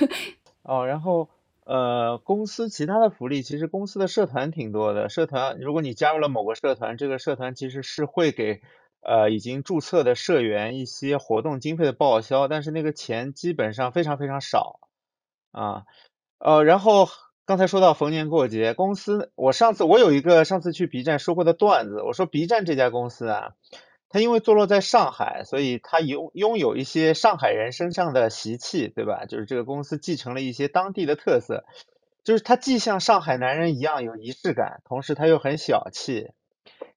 [0.62, 1.28] 哦，然后。
[1.64, 5.08] 呃，公司其他的福利，其实公司的社团挺多的。
[5.08, 8.60] 社团，如果你加入了某个社团，这个社团其实是会给
[9.00, 14.78] 呃已经注册的社员一些活动经费的报销，但是那个钱基本上非常非常少
[15.52, 15.84] 啊。
[16.38, 17.08] 呃，然后
[17.46, 23.54] 刚才说到逢年过节，公司我上次我有一个上次去 B 站说过的段子，我说 B 站这家公司啊。
[24.14, 29.24] 他因为坐落在上海，所以他拥拥有一些上海人身上的习气，对吧？
[29.24, 31.64] 就是这个公司继承了一些当地的特色，
[32.22, 36.30] 就是他既像上海男人一样有仪式感，同时他又很小气。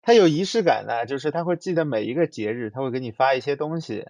[0.03, 4.05] 他有仪式感呢，就是他会记得每一个节日，他会给你发一些东西。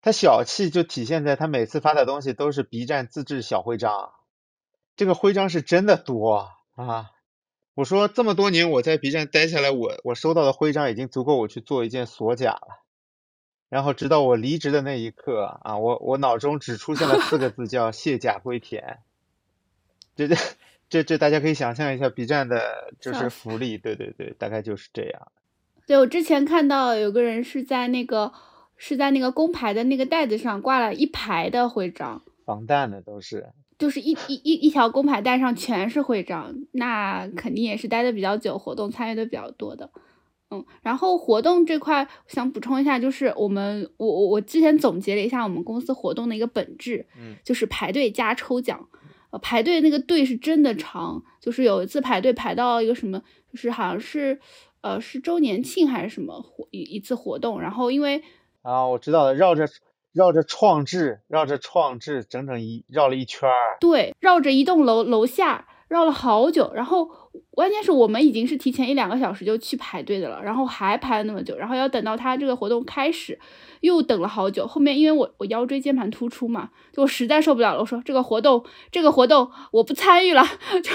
[0.00, 4.10] 他小气就体现在他每次发的东西都是 B 站自制小徽章，
[4.96, 7.10] 这个徽章是真的多啊。
[7.74, 12.82] 我说这么多年我在 B 站待下来，我我收到的徽章已经足够我去做一件锁甲了。
[13.70, 18.98] 然后直到我离职的那一刻啊，我我脑中只出现了四个字叫卸甲归田。
[20.14, 20.36] 这这
[20.90, 25.32] 这这大家可以想象一下 B 站的就是福利，对对对，大概就是这样。
[25.86, 28.34] 对我之前看到有个人是在那个
[28.76, 33.54] 是在那个工牌的那个袋子上挂了一排的徽章，防弹的都是。
[33.82, 39.90] 就是一一一一条工牌带上全是徽章，那肯定也是待的比较久，活动参与的比较多的。
[40.52, 48.88] 嗯，然后活动这块想补充一下，就是我们我我我之前总结了一下我们公司活动的一个本质，嗯，就是排队加抽奖。
[49.30, 54.38] 呃，排队那个队是真的长，就是有一次排队排到一个什么，就是好像是
[54.82, 58.22] 呃是周年庆还是什么活一一次活动，然后因为
[58.62, 59.66] 啊我知道了，绕着。
[60.12, 63.78] 绕着创智，绕着创智，整整一绕了一圈儿。
[63.80, 67.08] 对，绕着一栋楼楼下绕了好久，然后
[67.50, 73.38] 关键是我们已经是提前一两个小时就去排队的了，然后还排了那么久，然后要等到他这个活动开始，
[73.80, 74.66] 又等了好久。
[74.66, 80.42] 后面因为我我腰椎间盘突出嘛，就我实在受不了了，我说这个活动这个活动我不参与了，
[80.82, 80.90] 就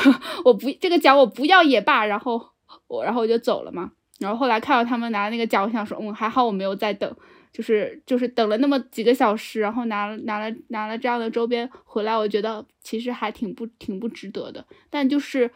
[0.45, 2.41] 我不这个奖我不要也罢，然后
[2.87, 3.91] 我然后我就走了嘛。
[4.19, 7.15] 然后后来看到他们拿那个奖，我想说，嗯，还好我没有在等。
[7.57, 14.63] 就是就是等了那么几个小时，然后拿了拿了拿了这样的周边回来，我觉得其实还挺不挺不值得的。
[14.91, 15.49] 但就是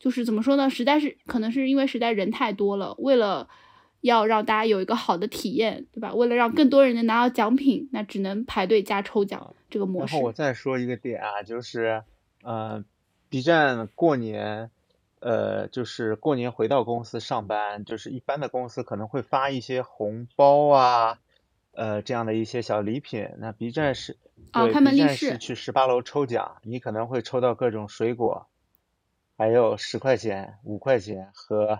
[0.00, 0.68] 就是怎么说呢？
[0.68, 3.48] 实在是可能是因为实在人太多了，为了
[4.00, 6.12] 要让大家有一个好的体验，对吧？
[6.12, 10.14] 为了让更多人能拿到奖品，那只能排队加抽奖这个模式。
[10.14, 12.02] 然后我再说一个点啊，就是
[12.42, 12.84] 呃
[13.28, 14.72] ，B 站过年，
[15.20, 21.20] 呃，就是过年回到公司上班，就是一般的公司可能会发一些红包啊。
[21.78, 24.16] 呃，这样的一些小礼品，那 B 站是
[24.52, 28.48] 哦，开门立是去十八楼抽奖，你可能会抽到各种水果，
[29.36, 31.78] 还有十块钱、五块钱和，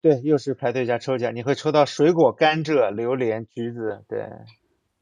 [0.00, 4.26] 对，又是排队加抽奖，你会抽到水果、甘蔗、榴莲、橘子，对，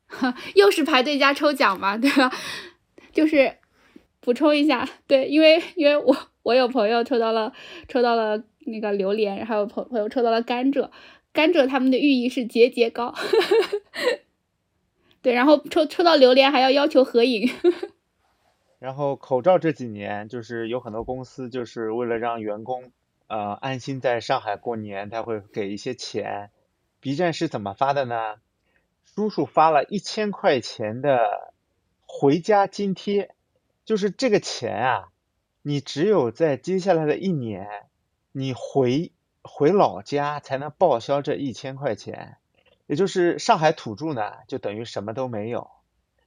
[0.57, 2.33] 又是排队加抽奖嘛， 对吧？
[3.13, 3.59] 就是
[4.21, 7.53] 补充一下，对，因为因为我我有朋友抽到了
[7.87, 10.91] 抽到了那个榴莲，还有朋朋友抽到了甘蔗。
[11.33, 13.15] 甘蔗他们的寓意是节节高，
[15.23, 17.49] 对，然后抽抽到榴莲还要要求合影。
[18.81, 22.91] 然后口罩这几年就是有很多公司就是为了让员工
[23.29, 26.51] 呃安心在上海过年，他会给一些钱。
[26.99, 28.37] B 站是怎么发的呢？
[29.05, 31.53] 叔叔发了一千块钱的
[32.07, 33.35] 回家津贴，
[33.85, 35.09] 就是这个钱啊，
[35.63, 37.69] 你只有在接下来的一年
[38.33, 39.13] 你回。
[39.43, 42.37] 回老家才能报销这一千块钱，
[42.87, 45.71] 也就是上海土著呢，就等于什么都没有。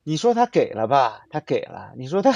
[0.03, 2.33] 你说他给了吧，他给了；你说他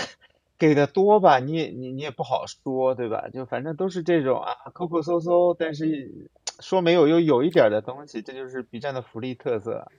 [0.57, 3.29] 给的多吧，你也你你也不好说，对吧？
[3.33, 9.91] 就反正都是这种啊，抠抠搜搜，但是 说没有又有一点的东西，这就是 B 站的福利特色。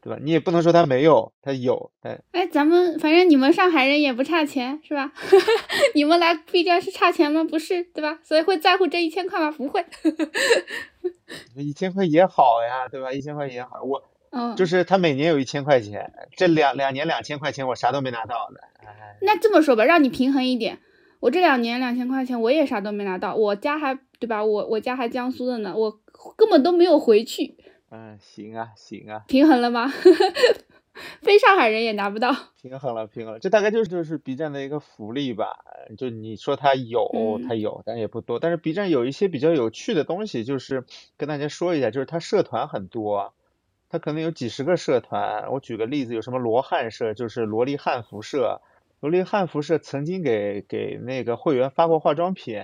[0.00, 0.18] 对吧？
[0.22, 1.90] 你也不能说他没有，他有。
[2.02, 5.12] 哎，哎，咱们反正你们上海人也不差钱，是吧？
[5.94, 7.44] 你们来 B 站是差钱吗？
[7.44, 8.18] 不是，对吧？
[8.22, 9.50] 所以会在乎这一千块吗？
[9.50, 9.84] 不会。
[11.56, 13.12] 一千块也好呀，对吧？
[13.12, 18.60] 一千块也好，我，嗯，就是他每年有一千块钱，这两两年两千块钱我啥都没拿到的。
[19.20, 20.78] 那这么说吧，让你平衡一点，
[21.20, 24.44] 我这两年两千块钱我也啥都没拿到，我家还对吧？
[24.44, 26.00] 我我家还江苏的呢，我
[26.36, 27.56] 根本都没有回去。
[27.90, 29.88] 嗯，行啊，行啊，平衡了吗？
[31.22, 32.34] 非上海人也拿不到。
[32.60, 35.64] 平衡了，平衡了，这大概就是就是 B 站的一个福利吧。
[35.96, 38.40] 就你说它有，它有，但也不多。
[38.40, 40.84] 但是 B 站有一些比较有趣的东西，就是
[41.16, 43.32] 跟大家说一下，就是它社团很多，
[43.88, 45.52] 它可能有几十个社团。
[45.52, 48.60] 我举个例子，有什么罗汉社，就是萝莉汉服社。
[49.00, 52.60] 萝莉汉服社曾经给给那个会员发过化妆品，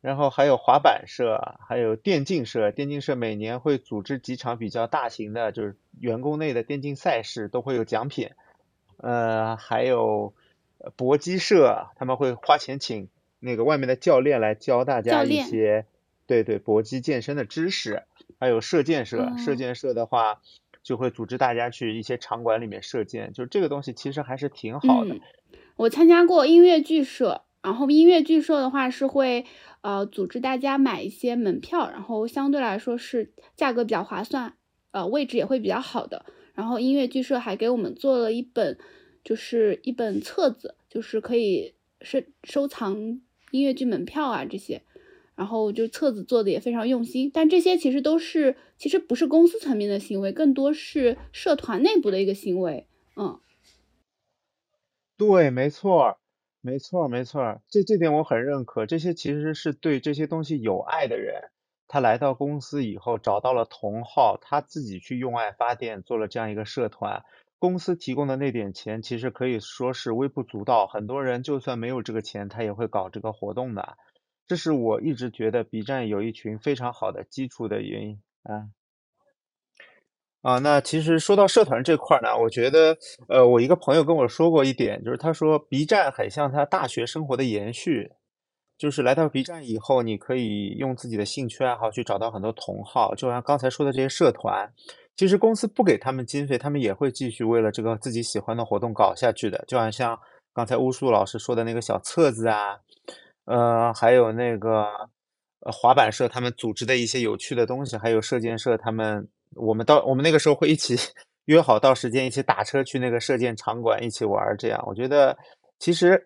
[0.00, 2.70] 然后还有滑板社，还有电竞社。
[2.70, 8.30] 电竞社每年会组织几场比较大型的，就是员工内的电竞赛事，都会有奖品。
[8.98, 10.32] 呃，还有
[10.96, 13.08] 搏击社，他们会花钱请
[13.40, 15.86] 那个外面的教练来教大家一些，
[16.26, 18.04] 对对，搏击健身的知识。
[18.38, 20.42] 还有射箭社，射箭社的话
[20.82, 25.16] 就会组织大家去一些场馆里面射箭，就这个东西其实还是挺好的。
[25.76, 29.44] 我参加过音乐剧社，然后音乐剧社的话是会
[29.80, 34.54] 呃组织大家买一些门票，然后相对来说是价格比较划算，
[34.92, 36.24] 呃位置也会比较好的。
[36.54, 38.78] 然后音乐剧社还给我们做了一本，
[39.24, 44.82] 就是一本册子，就是可以收收藏音乐剧门票啊这些，
[45.34, 47.28] 然后就册子做的也非常用心。
[47.34, 53.40] 但这些其实都是其实不是公司层面的行为，更多是社团内部的一个行为，嗯。
[55.18, 56.18] 对，没错，
[56.66, 58.86] 没错，没错，这这点我很认可。
[58.86, 61.52] 这些其实是对这些东西有爱的人，
[61.86, 67.22] 他来到公司以后找到了同好，他自己去用爱发电，做了这样一个社团。
[67.60, 70.88] 公司提供的那点钱，其实可以说是微不足道。
[70.88, 73.96] 很多人就算没有这个钱，他也会搞这个活动的。
[74.48, 78.70] 这是我一直觉得 B 站有一群非常好的基础的原因啊。
[80.46, 82.96] 啊，那其实说到社团这块呢，我觉得，
[83.28, 88.12] 呃，我一个朋友跟我说过一点，就是他说 B 站很像他大学生活的延续，
[88.78, 94.72] 就是来到 B 站以后，你可以用自己的兴趣爱好去找到很多同好，就像刚才说的这些社团，
[95.16, 100.16] 其实公司不给他们经费，他们也会继续为了这个自己喜欢的活动搞下去的，就好像
[100.54, 102.78] 刚才乌苏老师说的那个小册子啊，
[103.46, 104.86] 呃，还有那个
[105.72, 109.28] 滑板社他们组织的一些有趣的东西，还有射箭社他们。
[109.54, 110.96] 我们到我们那个时候会一起
[111.46, 115.36] 约好到时间一起打车去那个射箭场馆一起玩这样我觉得
[115.78, 116.22] 其实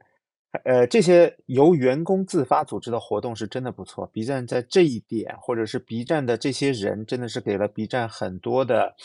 [0.64, 4.04] 呃这些由员工自发组织的活动是真的不错。
[4.08, 8.96] B 站在这一点，或者是 B 站的这些人，真的是给了 B 站很多的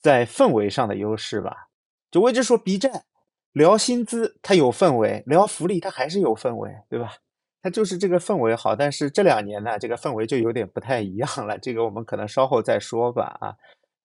[0.00, 1.68] 在氛围上的优势吧。
[2.10, 3.04] 就我一直说 B 站
[3.52, 7.14] 聊薪资它有氛围，聊福利它还是有氛围，对吧？
[7.62, 11.58] 它就是这个氛围好，但是这两年呢，这个氛围就有点不太一样了。
[11.58, 13.36] 这个我们可能稍后再说吧。
[13.40, 13.56] 啊，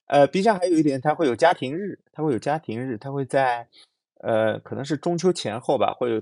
[0.07, 3.67] 呃，B 站还有一点，它会有家庭日，它会有家庭日，它会在，
[4.21, 6.21] 呃，可能是中秋前后吧，会有，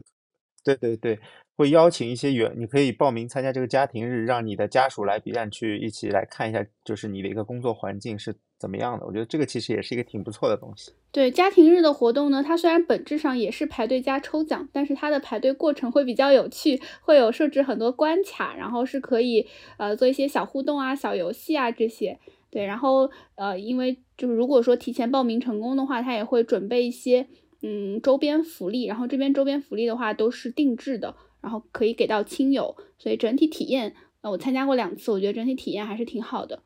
[0.64, 1.20] 对对对。
[1.56, 9.06] 会邀请一些员，你可以报名参加这个家庭日，让你的家属来 B 站去一起来看一下，就是你的一个工作环境是怎么样的。
[9.06, 10.94] 我觉得这个其实也是一个挺不错的东西。
[11.12, 19.46] 对家庭日的活动呢，它虽然本质上也是排队加抽奖，但是它的排队过程会比较有趣，会有设置很多关卡，然后是可以
[19.76, 22.18] 呃做一些小互动啊、小游戏啊这些。
[22.50, 27.28] 对，然后呃，因为就是如果说提前报名成功的话，他也会准备一些
[27.62, 31.14] 嗯周边福利，然后这边周边福利的话都是定制的。
[31.44, 36.64] 然后可以给到亲友，所以整体体验，呃，我参加过两次，我觉得整体体验还是挺好的。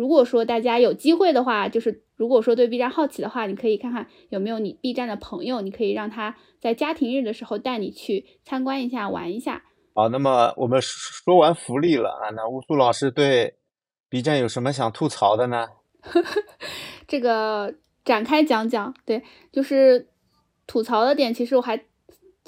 [0.00, 9.62] 如果说大家有机会的话，就是如果说对 B 站好奇的话，你可以看看有没有你 B 站的朋友，你可以让他在家庭日的时候带你去参观一下，玩一下。
[9.94, 13.56] 好，那么我们说完福利了啊，那乌苏老师对
[14.08, 15.68] B 站有什么想吐槽的呢？
[17.06, 20.08] 这个展开讲讲，对，就是
[20.66, 21.78] 吐槽的点，其实我还。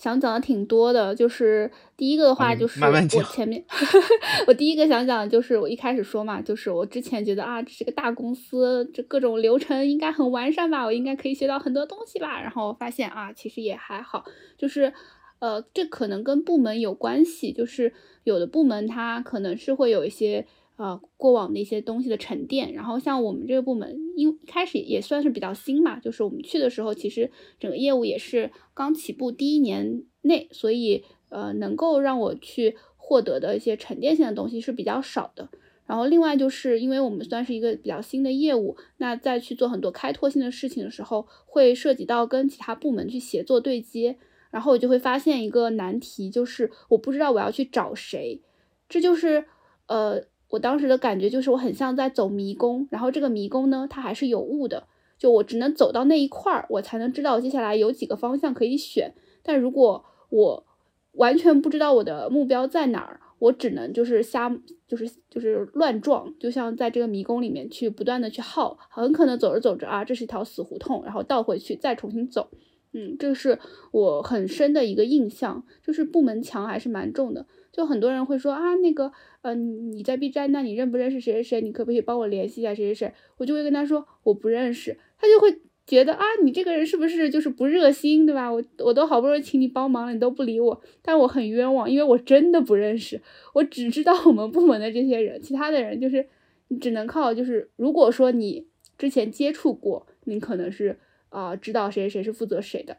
[0.03, 3.65] 想讲的挺多的，就是第一个的话，就是我前面
[4.49, 14.25] 我第一个想讲的就是我一开始说嘛，就是我之前觉得啊，这是个大公司，这各种流程应该很完善吧，我应该可以学到很多东西吧，然后发现啊，其实也还好，
[14.59, 14.93] 就是
[15.39, 17.93] 呃，这可能跟部门有关系，就是
[18.25, 20.45] 有的部门它可能是会有一些。
[20.83, 27.31] 呃，过往的一些东西的沉淀，然后像我们这个部门，因开始也算是比较新嘛，就是我们去的时候，其实
[27.61, 35.49] 整个业务也是刚起步第一年内，所以呃，能够让我去获得的一些沉淀性的东西是比较少的。
[35.87, 44.17] 然后另外就是因为我们算是一个比较新的业务，那再去做很多开拓性的事情的时候，会涉及到跟其他部门去协作对接，
[44.51, 48.43] 然后我就会发现一个难题，就是我不知道我要去找谁，
[48.89, 49.45] 这就是
[49.87, 50.25] 呃。
[50.53, 54.87] 我当时的感觉就是我很像在走迷宫，然后这个迷宫呢，它还是有雾的，
[55.17, 59.15] 就我只能走到那一块儿，我才能知道接下来有几个方向可以选。
[59.43, 60.67] 但如果我
[61.13, 64.55] 完全不知道我的目标在哪儿，我只能就是瞎，
[64.87, 72.51] 就是就是乱撞，就像在这个迷宫里面去不断的去耗，很可能走着走着啊，这是一条死胡同，然后倒回去再重新走。
[72.93, 73.59] 嗯，这是
[73.91, 77.47] 我很深的一个印象，就是部门墙还是蛮重的。
[77.73, 79.11] 就很多人会说啊，那个，
[79.41, 81.61] 呃，你在 B 站，那你认不认识谁谁谁？
[81.63, 83.13] 你可不可以帮我联系一下谁谁谁？
[83.39, 88.53] 我就会跟他说我不认识，他就会觉得啊，你这个人是不是就是不热心，对吧？
[88.53, 93.21] 我我都好不容易请你帮忙了，你都不理我，但我很冤枉，因为我真的不认识，
[93.55, 96.29] 我只知道我们部门的这些人，其他的人就是
[96.69, 98.67] 你只能靠就是，如果说你
[98.99, 100.99] 之前接触过，你可能是。
[101.35, 102.99] 啊，知道谁谁谁是负责谁的，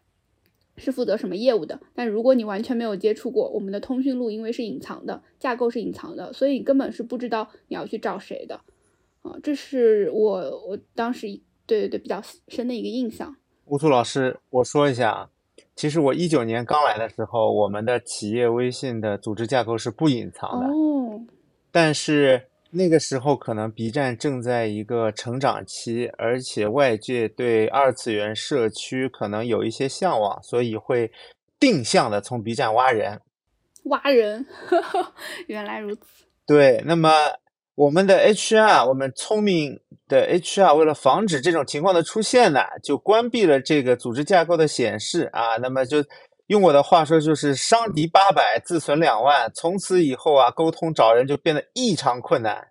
[0.77, 1.79] 是负责什么业务的。
[1.93, 8.55] 但如果你完全没有接触过我们的通讯录，因为是隐藏的，架构是隐藏的，所以你根本是不知道你要去找谁的。
[9.21, 10.31] 啊，这是我
[10.67, 11.27] 我当时
[11.65, 13.35] 对对对比较深的一个印象。
[13.65, 15.29] 乌苏老师，我说一下，
[15.75, 20.67] 其实我一九年刚来的时候，我们的企业微信的组织架构是不隐藏的。
[20.67, 21.21] 哦，
[21.71, 22.47] 但是。
[22.75, 31.11] 那个时候可能 B 站正在一个成长期，而且外界对二次元社区可能有一些向往，所以会
[31.59, 33.21] 定向的从 B 站挖人。
[33.83, 34.45] 挖人，
[35.45, 36.01] 原来如此。
[36.47, 37.11] 对，那么
[37.75, 46.03] 我们的 HR，我们聪明的 HR 为了防止这种情况的出现呢，就关闭了这个组织架构的显示啊，那么就。
[46.47, 49.49] 用我的话说，就是伤敌八百，自损两万。
[49.53, 52.67] 从此以后啊，沟通找人就变得异常困难，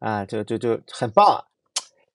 [0.00, 1.44] 啊，就就就很棒。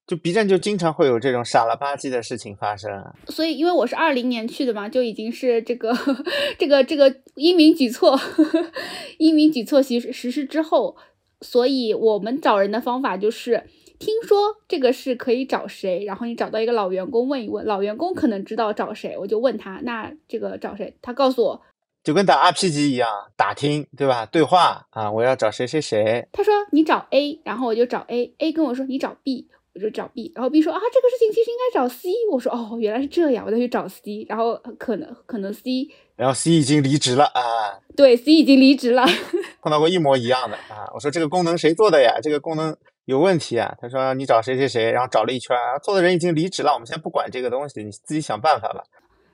[0.05, 2.91] 就 B 站就经常会有这种傻了吧唧的事情发生。
[3.27, 5.93] 所以，因为我是二零年去的嘛，就已经是这个
[6.59, 8.19] 这个这个英明举措，
[9.17, 10.97] 英明举措实实施之后，
[11.39, 13.63] 所以我们找人的方法就是。
[14.01, 20.93] 听说这个是可以找谁，然后你找到一个老员工问一问，老员工可能知道找谁，我就问他，那这个找谁？
[21.03, 21.61] 他告诉我，
[22.03, 24.25] 就跟打 RPG 一样，打听对吧？
[24.25, 26.27] 对话啊，我要找谁谁谁。
[26.31, 39.05] 他说你找 A，然后我就找 A，A 跟我说你找 B，我就找 B，然后 B 说啊这个事情其实应该找 C，我说哦原来是这样，我再去找 C，然后可能可能 C，然后 C 已经离职了啊，对，C 已经离职了，
[39.61, 42.19] 碰到过一模一样的啊，我说这个功能谁做的呀？
[42.19, 42.75] 这个功能。
[43.05, 43.75] 有问题啊？
[43.81, 46.71] 他说你找谁谁谁，然后找了一圈，做的人已经离职了。
[46.73, 48.83] 我们先不管这个东西，你自己想办法吧。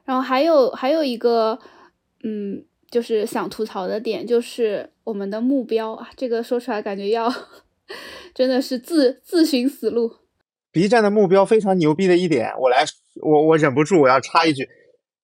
[0.05, 1.59] 然后还有还有一个，
[2.23, 7.31] 嗯，就是想吐槽的点，就是我们的目标啊，这个说出来感觉要
[8.33, 10.15] 真的是自自寻死路。
[10.71, 12.85] B 站的目标非常牛逼的一点，我来，
[13.21, 14.67] 我我忍不住我要插一句，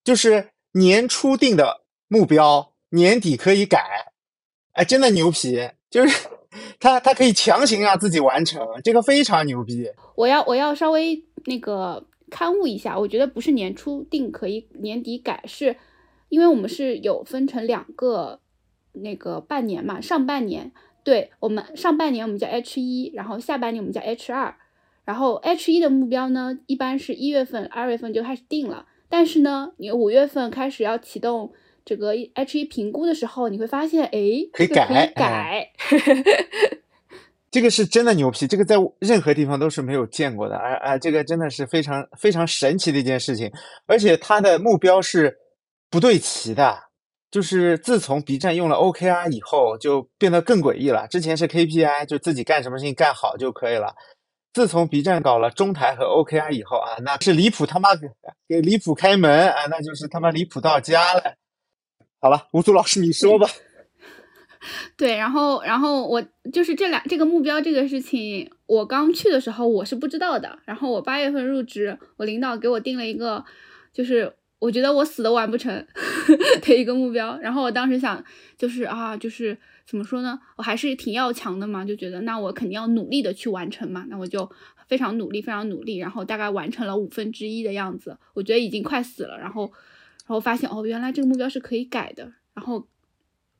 [0.03, 3.79] 就是年初定的目标，年底可以改，
[4.73, 6.27] 哎，真的牛皮，就是。
[6.79, 9.87] 他他可以强行让自己完成，这个非常牛逼。
[10.15, 15.75] 我要我要稍微那个刊物一下，我觉得不是年初定可以年底改，是
[16.29, 18.39] 因为我们是有分成两个
[18.93, 20.71] 那个半年嘛，上半年
[21.03, 24.55] 对我们上半年我们叫 H 一，然后下半年我们叫 H 二，
[25.05, 31.51] 然后 H 一的目标呢，一般是一月份、二月份就开始定了，但是呢，你五月份开始要启动。
[31.85, 34.19] 这个 H 一评估的时候，你会发现，哎，
[34.53, 35.71] 可以改改，
[37.51, 43.51] 这个是真的牛皮，这个在任何地方都是没有见过的，而啊，这个真的是非常非常神奇的一件事情，
[43.85, 45.37] 而且它的目标是
[45.89, 46.75] 不对齐的，
[47.29, 51.07] 就是自从 B 站用了 OKR 以后，就变得更诡异了。
[51.07, 53.93] 之前是 KPI，就自己干什么事情干好就可以了，
[54.53, 57.89] 自从 B 站搞了中台和 OKR 以后啊，那是离谱他妈
[58.47, 61.35] 给离谱开门啊，那就是他妈离谱到家了。
[62.23, 63.45] 好了，吴祖老师，你说吧。
[64.95, 70.57] 对，然后，然后我就是这两这个目标这个事情，我刚去的时候我是不知道的。
[70.63, 73.43] 然后我八月份入职，我领导给我定了一个，
[73.91, 75.85] 就是我觉得我死都完不成
[76.63, 77.37] 的一个目标。
[77.41, 78.23] 然后我当时想，
[78.57, 80.39] 就是啊，就是怎么说呢？
[80.55, 84.05] 我还是挺要强的嘛，就觉得那我肯定要努力的去完成嘛。
[84.07, 84.49] 那我就
[84.87, 88.17] 非常努力，非常努力，然后大概完成了五分之一的样子。
[88.33, 89.69] 我觉得已经快死了，然后。
[90.25, 92.31] 然后发现哦，原来这个目标是可以改的。
[92.53, 92.87] 然后，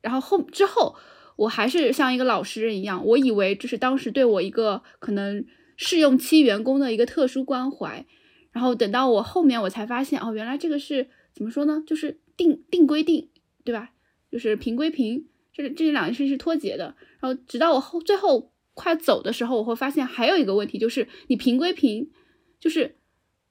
[0.00, 0.96] 然后后之后，
[1.36, 5.44] 我还是像一个老实人一样，我以为这是当时对我一个可能
[5.76, 8.06] 试用期员工的一个特殊关怀。
[8.50, 11.82] 然后等到我后面，我才发现哦，原来这个是怎么说呢？
[11.86, 13.28] 就是定定规定，
[13.64, 13.90] 对吧？
[14.30, 16.94] 就是平归平，这这两件事是脱节的。
[17.20, 22.10] 然后直到我后最后快走的时候，我会发现还有一个问题，就是你平归平，
[22.60, 22.96] 就是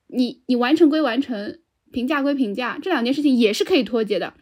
[0.07, 1.59] 你你完成归完成。
[1.93, 4.33] 评价归评价，这两件事情也是可以脱节的。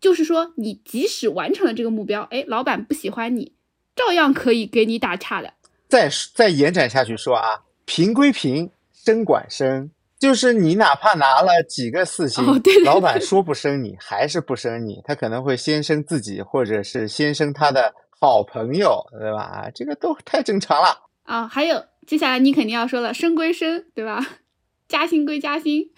[0.00, 3.52] 就是说，你即使完成了这个目标，哎，老板不喜欢你，
[3.96, 5.52] 照样可以给你打岔的。
[5.88, 19.42] 再再延展下去说啊，评归评，升管升，就是你哪怕拿了几个四星，哦对对老板说不升你，还是不升你，他可能会先升自己，或者是先升他的好朋友，对吧？
[19.42, 20.96] 啊这个都太正常了。
[21.24, 24.24] 啊，还有接下来你肯定要说了，升归升，对吧？
[24.88, 25.90] 加薪归加薪，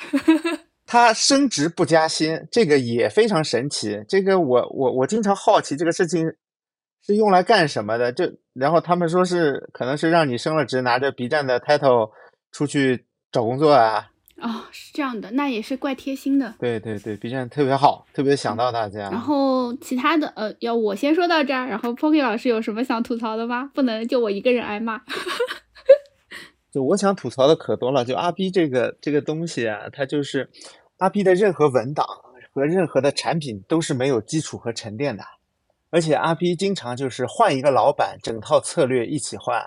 [0.92, 3.98] 他升职不加薪，这个也非常神奇。
[4.06, 6.30] 这个我我我经常好奇这个事情
[7.00, 8.12] 是用来干什么的。
[8.12, 12.10] 就然后他们说是可能是让你升了职，拿着 B 站的 title
[12.50, 14.10] 出去找工作啊。
[14.42, 16.56] 哦，是这样的，那也是怪贴心的。
[16.58, 19.08] 对对对，B 站特别好，特别想到大家。
[19.08, 23.70] 然后其他的，呃，要我先说到这儿，然后 Pocky 老师有什么想吐槽的吗？
[23.72, 25.00] 不能就我一个人挨骂。
[26.70, 30.50] 就我想吐槽的可多了，就阿 B 这个这个东西啊，它就是
[31.02, 32.06] 阿 B 的任何文档
[32.54, 35.24] 和任何的产品都是没有基础和沉淀的，
[35.90, 39.60] 而且阿 B 经常就是换一个老板，整套策略一起换。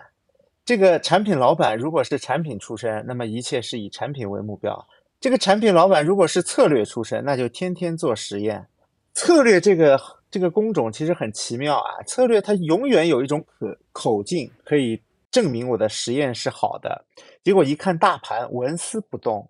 [0.64, 4.72] 这个产品老板如果是产品出身，那么一切是以产品为目标；
[5.20, 8.66] 这个产品老板如果是策略出身，那就天天做实验。
[9.14, 10.00] 策略这个
[10.32, 17.04] 这个工种其实很奇妙啊，策略它永远有一种可口径可以证明我的实验是好的，
[17.44, 19.46] 结果一看大盘纹丝不动，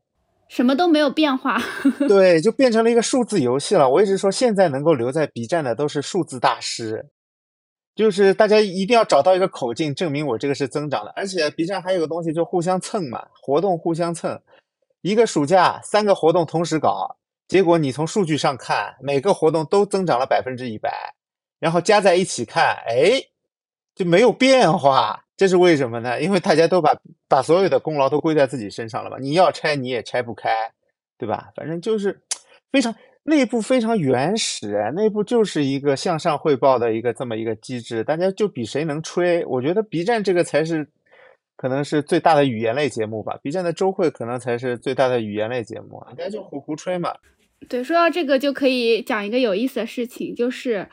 [0.48, 1.60] 什么都没有变化。
[2.08, 3.90] 对，就变成了一个数字游戏了。
[3.90, 7.08] 我一直说，现在能够留在 B 站的都是数字大师，
[7.96, 11.12] 就是大家一定要找到一个口径，证明我这个是增长的。
[11.16, 14.40] 而且 B 站还有个东西，就互相蹭嘛，活动互相蹭。
[15.02, 17.18] 一个暑假三个活动同时搞，
[17.48, 20.92] 结果你从数据上看，每个活动都增长了百分之一百，
[21.60, 23.22] 然后加在一起看，哎，
[23.96, 25.22] 就没有变化。
[25.38, 26.22] 这是为什么呢？
[26.22, 26.96] 因为大家都把
[27.28, 29.18] 把所有的功劳都归在自己身上了嘛。
[29.20, 30.50] 你要拆你也拆不开，
[31.18, 31.50] 对吧？
[31.58, 32.18] 反正就是
[32.72, 39.46] 非常内部非常原始，内部就是一个向上汇报的一个这么一个机制，大家就比谁能吹。
[39.46, 40.88] 我觉得 B 站这个才是
[41.58, 47.14] 可能是最大的语言类节目吧，B 站的周会可能才是最大的语言类节目，大家就胡胡吹嘛。
[47.68, 50.88] 对，说到这个就可以讲一个有意思的事情，就是。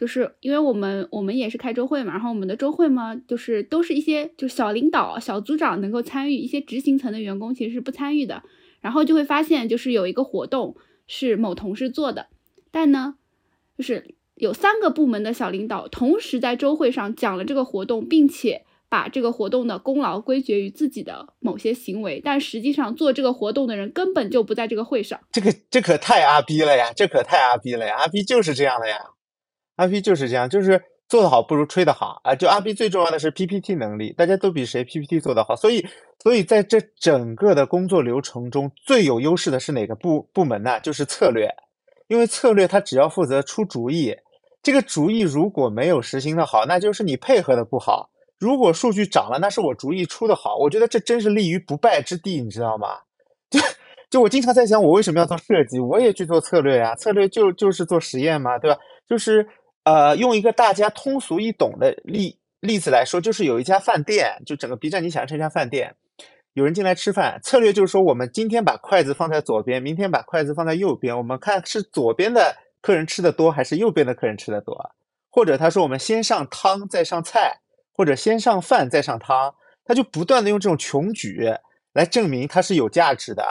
[0.00, 8.42] 就是因为我们我们也是开周会嘛，然后我们的周会嘛，就是都是一些就小领导、小组长能够参与，一些执行层的员工其实是不参与的。
[8.80, 10.74] 然后就会发现，就是有一个活动
[11.06, 12.28] 是某同事做的，
[12.70, 13.16] 但呢，
[13.76, 25.20] 就是有三个部门的小领导同时在周会上讲了这个活动，并且把这个活动的功劳归结于自己的某些行为，但实际上做这个活动的人根本就不在这个会上。
[25.30, 26.90] 这个这可太阿逼了呀！
[26.96, 27.96] 这可太阿逼了呀！
[27.98, 29.10] 阿逼就是这样的呀！
[29.80, 30.78] 阿 B 就是这样，就是
[31.08, 32.34] 做得好不如吹得好啊！
[32.34, 35.84] 就阿 B 最重要的是 PPT 能力，大家都比谁 PPT 做得好，所以
[36.22, 40.78] 所以在这整个的工作流程中，最有优势的是哪个部部门呢？
[40.80, 41.48] 就是策略，
[42.08, 44.14] 因为策略它只要负责出主意，
[44.62, 50.56] 这个主意如果没有实行的好，那就是你配合的不好；如果数据涨了，那是我主意出的好。
[50.56, 52.88] 我觉得这真是立于不败之地，你知道吗？
[53.50, 53.58] 就
[54.10, 55.80] 就我经常在想，我为什么要做设计？
[55.80, 58.78] 我也去做策略呀，策略就就是做实验嘛，对吧？
[59.08, 59.48] 就是。
[59.84, 65.96] 呃，用一个大家通俗易懂的例例子来说，就是有一家饭店，就整个 B 站，你想成一家饭店，
[66.52, 74.76] 有人进来吃饭，策略就是说，我们今天把筷子放在左边，明天把筷子放在右边，我们看是左边的客人吃的多，还是右边的客人吃的多，
[75.30, 77.60] 或者他说我们先上汤再上菜，
[77.92, 79.54] 或者先上饭再上汤，
[79.84, 81.50] 他就不断的用这种穷举
[81.94, 83.42] 来证明它是有价值的。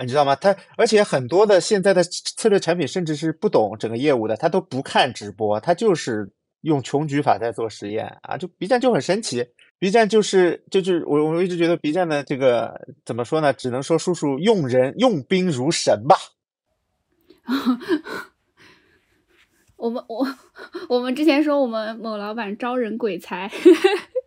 [0.00, 0.34] 你知道吗？
[0.36, 6.32] 他而且很多的现在的策略产品，甚至是不懂整个业务的，他都不看直播，他就是
[6.62, 8.36] 用穷举法在做实验啊！
[8.36, 9.46] 就 B 站就很神奇
[9.78, 13.52] ，B 站就是就是我我一直觉得 B 站的这个怎么说呢？
[13.52, 16.16] 只能说叔叔用人用兵如神吧。
[19.76, 20.24] 我们我
[20.88, 23.50] 我们之前说我们某老板招人鬼才，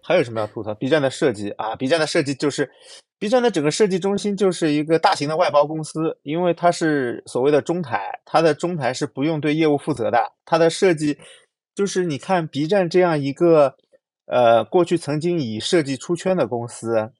[0.06, 2.72] 还有什么要吐槽？B 站的设计啊，B 站的设计就是。
[3.18, 10.34] B 站的整个设计中心就是一个大型的外包公司，因为它是所谓的中台，它的中台是不用对业务负责的。
[10.43, 11.18] 它的设计
[11.74, 13.78] 就是你看 B 站这样一个，
[14.26, 17.14] 呃，过去曾经以设计出圈的公司，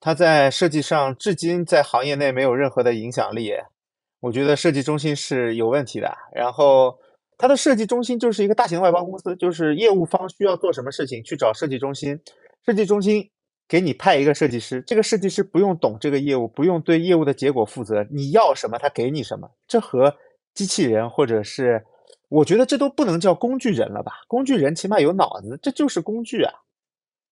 [0.00, 3.52] 它在设计上至今在行业内没有任何的影响力。
[4.20, 6.16] 我觉得设计中心是有问题的。
[6.32, 6.98] 然后
[7.38, 12.18] 它的设计中心就是一个大型外包公司，就是业务方需要做什么事情去找设计中心，
[12.64, 13.30] 设计中心。
[13.66, 18.06] 给你派一个设计师，这个设计师不用懂这个业务，不用对业务的结果负责。
[18.10, 19.50] 你要什么，他给你什么。
[19.66, 20.14] 这和
[20.52, 21.82] 机器人或者是，
[22.28, 24.12] 我觉得这都不能叫工具人了吧？
[24.28, 26.52] 工具人起码有脑子，这就是工具啊，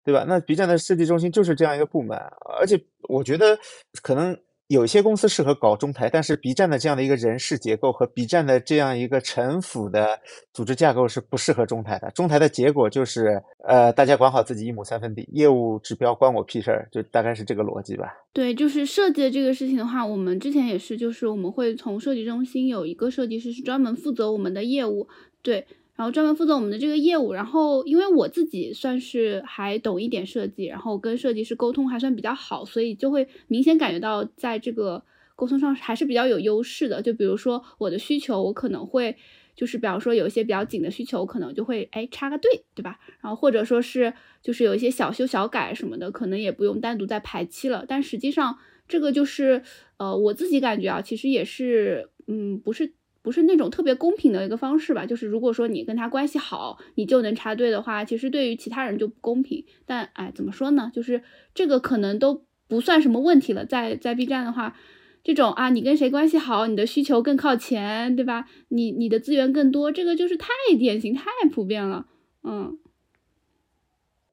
[0.04, 0.24] 对吧？
[0.28, 2.16] 那 B 站的设计中心就是这样一个部门，
[2.60, 2.80] 而且
[3.10, 3.58] 我觉得
[4.04, 4.40] 可能
[4.70, 10.20] 有些公司适合搞中台，但是 B 站的这样的一个人事结构和 B 站的这样一个城府的
[10.54, 12.12] 组织架构是不适合中台的。
[12.12, 18.14] 中台的结果就是，呃，大家管好自己一亩三分地，业务指标关我屁事儿，就大概是这个逻辑吧。
[18.32, 25.08] 对，就是设计的这个事情的话，我们之前也是，就是我们会从设计中心有一个设计师是专门负责我们的业务，
[25.42, 25.66] 对。
[26.00, 35.04] 然后专门负责我们的这个业务，然后因为我自己算是还懂一点设计，然后跟设计师沟通还算比较好，所以就会明显感觉到在这个
[35.36, 37.02] 沟通上还是比较有优势的。
[37.02, 39.18] 就比如说我的需求，我可能会
[39.58, 42.98] 就是比方说有一些比较紧的需求，可能就会哎插个队，对吧？
[43.20, 47.84] 然后或者说是就是有一些小修小改什么的，可能也不用单独再排期了。
[47.86, 49.64] 但实际上这个就是
[49.98, 52.94] 呃我自己感觉啊，其实也是嗯不是。
[53.22, 59.66] 不是那种特别公平的一个方式吧，就是如果说你跟他关系好，你就能插队的话，其实对于其他人就不公平。
[59.86, 60.90] 但哎，怎么说呢？
[60.94, 61.22] 就是
[61.54, 63.66] 这个可能都不算什么问题了。
[63.66, 64.76] 在在 B 站的话，
[65.24, 68.46] 这种啊，你跟谁关系好，你的需求更靠前，对吧？
[68.70, 70.48] 你你的资源更多，这个就是太
[70.80, 72.06] 典型、太普遍了。
[72.44, 72.80] 嗯，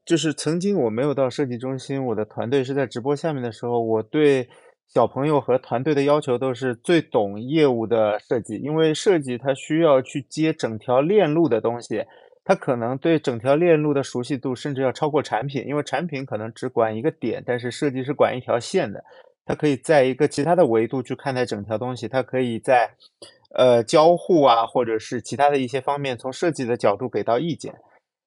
[0.05, 4.49] 就是曾经我没有到设计中心，我的团队是在直播下面的时候，我对。
[4.89, 12.03] 小朋友和团队的要求都是最懂业务的设计，因为设计它需要去接整条链路的东西，
[12.45, 19.05] 它可能对整条链路的熟悉度甚至要超过产品，因为产品可能只管一个点，但是设计是管一条线的，
[19.45, 22.91] 它可以在一个其他的维度去看待整条东西，它可以在
[23.55, 27.74] 呃交互啊或者是其他的一些方面从设计的角度给到意见。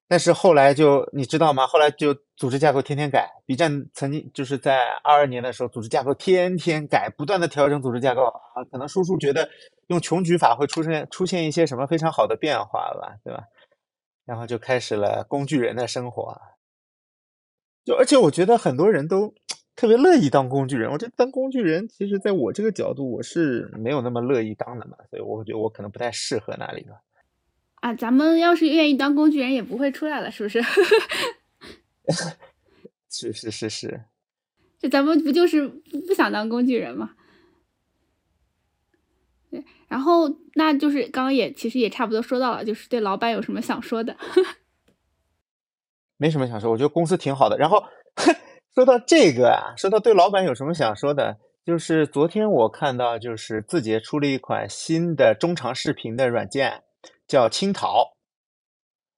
[0.09, 1.67] 但是后来就你知道吗？
[1.67, 3.29] 后来就组织架构天天改。
[3.45, 8.63] B 站曾经就是在二二年的时候，组织架构天天改，不断的调整组织架构啊。
[8.71, 9.47] 可能叔叔觉得
[9.85, 13.43] 用穷举法会出现出现一些什么非常好的变化吧，对吧？
[14.25, 16.35] 然后就开始了工具人的生活。
[17.85, 19.31] 就而且我觉得很多人都
[19.75, 20.91] 特别乐意当工具人。
[20.91, 24.97] 我觉得当工具人，其实在我这个角度，我是没有那么乐意当的嘛。
[25.11, 26.95] 所以我觉得我可能不太适合那里吧。
[27.81, 30.61] 啊，咱们要是愿意当工具人，也不会出来了，是不是？
[33.09, 34.01] 是是是是，
[34.79, 37.11] 这咱们不就是不想当工具人吗？
[39.49, 44.15] 对，然后那就是刚刚也其实也差不多说到了，就是对老板有什么想说的？
[46.17, 47.57] 没什么想说，我觉得公司挺好的。
[47.57, 47.83] 然后
[48.75, 56.83] 说到这个啊，说到对老板有什么想说的，就是昨天我看到就是字节出了一款新的中长视频的软件。
[57.29, 58.13] 叫青桃，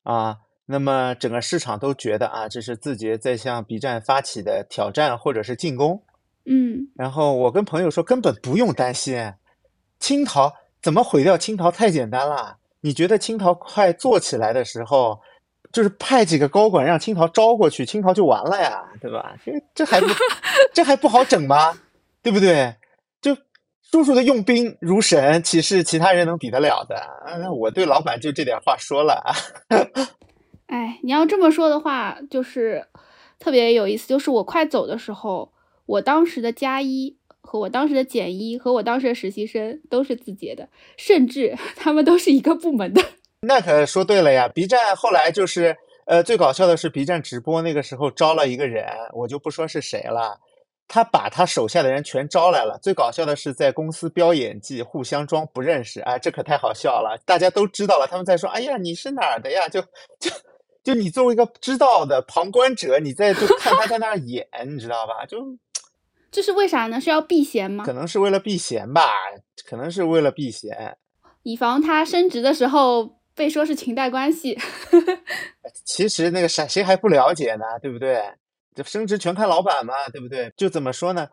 [0.04, 6.04] 啊，那么整个市场都觉得啊，这是字节在向 B 站发起的挑战或者是进攻，
[6.46, 9.34] 嗯，然后我跟朋友说，根本不用担心，
[9.98, 12.58] 青桃怎么毁掉青桃太简单了。
[12.82, 15.22] 你觉得青桃快做起来的时候，
[15.72, 19.38] 就是派几个高管让青桃招过去，青桃就完了呀，对吧？
[19.46, 20.08] 这这还不
[20.74, 21.80] 这还不好整吗？
[22.22, 22.76] 对不对？
[23.92, 26.96] 叔叔的用兵如神，岂是其他人能比得了的？
[27.40, 29.22] 那我对老板就这点话说了。
[30.68, 32.88] 哎，你要这么说的话，就是
[33.38, 34.08] 特别有意思。
[34.08, 35.52] 就是我快走的时候，
[35.86, 43.04] 我当时的加一和我当时的减一和我当时的实习生都是字节的，甚至他们都是一个部门的。
[43.46, 45.76] 那可说对了呀！B 站后来就是，
[46.06, 50.40] 呃，最搞笑的是 B 站直播那个时候招了一个人，我就不说是谁了。
[50.94, 57.18] 他把他手下的人全招来了，最搞笑的是在公司飙演技，互相装不认识，哎，这可太好笑了！
[57.26, 59.80] 大家都知道了，他们在说：“哎呀，你是哪儿的呀？”就
[60.20, 60.30] 就
[60.84, 65.26] 就你作为一个知道的旁观者，你在就看他在那儿演，你知道吧？
[65.26, 65.38] 就
[66.30, 67.00] 这是为啥呢？
[67.00, 67.86] 是要避嫌吗？
[67.86, 69.10] 可能是为了避嫌吧，
[69.66, 70.98] 可能是为了避嫌，
[71.44, 74.60] 以防他升职的时候被说是裙带关系。
[75.88, 78.22] 其实那个谁谁还不了解呢，对不对？
[78.74, 80.52] 这升职全看老板嘛，对不对？
[80.56, 81.30] 就怎么说呢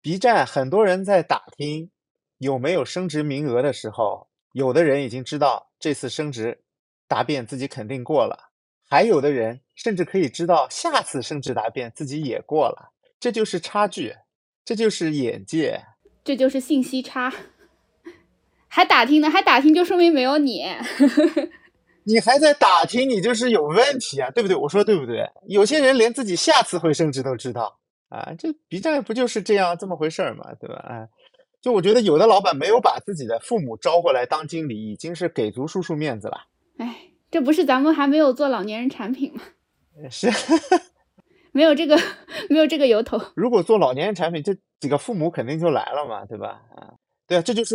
[0.00, 1.90] ？B 站很多人在打听
[2.38, 6.62] 有没有升职名额的时候，有的人已经知道这次升职
[7.06, 8.50] 答辩自己肯定过了，
[8.88, 12.92] 还有的人甚至可以知道下次升职答辩自己也过了。
[13.20, 14.16] 这就是差距，
[14.64, 15.84] 这就是眼界，
[16.24, 17.32] 这就是信息差。
[18.66, 19.30] 还打听呢？
[19.30, 20.64] 还打听就说明没有你。
[22.04, 24.56] 你还在打听，你就是有问题啊，对不对？
[24.56, 25.24] 我说对不对？
[25.46, 27.78] 有些人连自己下次会升职都知道
[28.08, 30.84] 啊，这 B 站不就是这样这么回事儿嘛，对吧？
[30.88, 31.08] 哎，
[31.60, 36.46] 就我觉得有的老板没有把自己的父母招过来当经理，已经是给足叔叔面子了。
[36.78, 36.96] 哎，
[37.30, 39.42] 这不是咱们还没有做老年人产品吗？
[40.10, 40.30] 是，
[41.52, 41.96] 没有这个
[42.50, 43.20] 没有这个由头。
[43.36, 46.62] 如果做老年人产品，这几个父母肯定就来了嘛，对吧？
[46.74, 46.94] 啊。
[47.32, 47.74] 对啊，这就是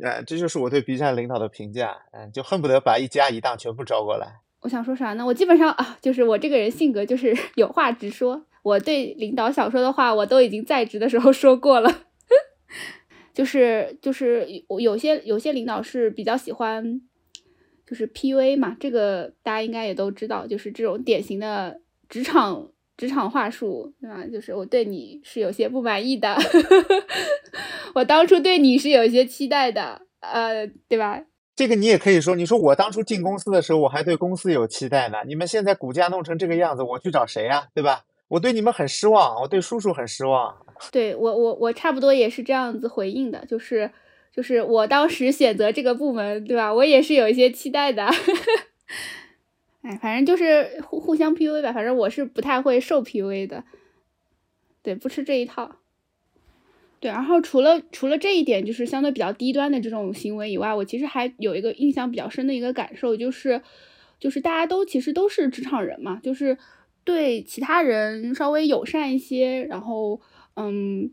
[0.00, 4.36] 呃，这就是我对 B 站领导的评价，嗯，就恨不得把一家一档全部招过来。
[4.60, 5.26] 我想说啥呢？
[5.26, 11.92] 我基本上啊，就是我这个人性格就是 有话直说，我对领导想说的话，我都已经在职的时候说过了。
[13.34, 17.00] 就是就是有有些有些领导是比较喜欢，
[17.84, 22.68] 就是 PUA 嘛，这个大家应该也都知道，就是这种典型的职场
[23.02, 24.24] 职场话术，对吧？
[24.32, 26.38] 就是我对你是有些不满意的，
[27.96, 31.20] 我当初对你是有一些期待的，呃，对吧？
[31.56, 35.18] 这个你也可以说，你说我当初进公司的时候，我还对公司有期待呢。
[35.26, 37.66] 你们现在股价弄成这个样子，我去找谁呀？
[37.74, 38.04] 对吧？
[38.28, 40.54] 我对你们很失望，我对叔叔很失望。
[40.92, 43.90] 对我，我我差不多也是这样子回应的，就是
[44.32, 46.72] 就是我当时选择这个部门，对吧？
[46.72, 48.08] 我也是有一些期待的。
[49.82, 53.64] 哎，反正就是互互相 PUA 吧，反正我是不太会受 PUA 的，
[54.82, 55.76] 对，不吃这一套。
[57.00, 63.60] 对，然后除了除了这一点，就是相对比较低端的这种行为以外，我其实还有一个印象比较深的一个感受，就是
[64.20, 66.56] 就是大家都其实都是职场人嘛，就是
[67.02, 70.20] 对其他人稍微友善一些，然后
[70.54, 71.10] 嗯，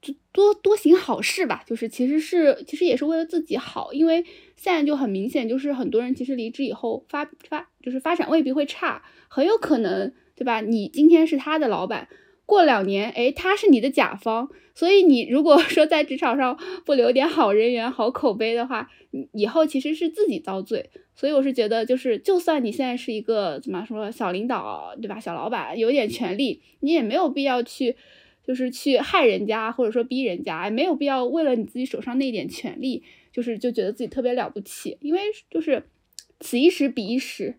[0.00, 4.22] 就多多行好事吧，就是其实是其实也是为了自己好，因为
[4.54, 10.62] 现在就很明显，就是很多人其实离职以后发发就是发展未必会差，很有可能对吧？
[10.62, 12.08] 你今天是他的老板。
[12.46, 18.90] 过两年，哎，他是你的甲方，所以你如果 说在职场上不留点好人缘、好口碑的话，
[19.32, 20.90] 以后其实是自己遭罪。
[21.14, 25.18] 所以我是觉得，就是就算你现在是一个怎么说小领导，对吧？
[25.18, 27.96] 小老板有点权利，你也没有必要去，
[28.46, 34.98] 就是去害人家，或者说逼人家，没有必要为了你自己手上那点权利，就是就觉得自己特别了不起。
[35.00, 35.20] 因为
[35.50, 35.84] 就是
[36.40, 37.54] 此一时彼一时，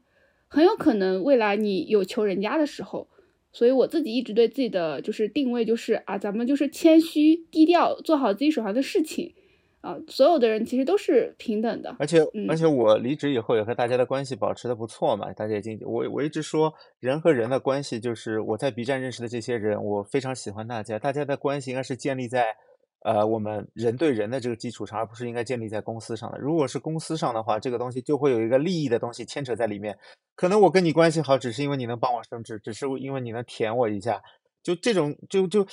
[0.55, 3.07] 很有可能未来你有求人家的时候。
[3.51, 9.33] 所以我自己一直对自己的就是定位就是啊，咱们就是谦虚低调，做好自己手上的事情，
[9.79, 11.95] 啊，所有的人其实都是平等的。
[11.97, 22.57] 而且而且我离职以后也和大家的关系保持的不错嘛，大家也经我我一直说人和人的关系就是我在 B 站认识的这些人，我非常喜欢大家，大家的关系应该是建立在。
[23.05, 26.39] 呃，我们人对人的这个基础上，而不是应该建立在公司上的。
[26.39, 29.95] 如果是公司上的话，这个东西就会有一个利益的东西牵扯在里面。
[30.35, 34.19] 可能我跟你关系好，只是因为你能帮我升职，只是因为你能舔我一下。
[34.63, 35.63] 就这种，就就，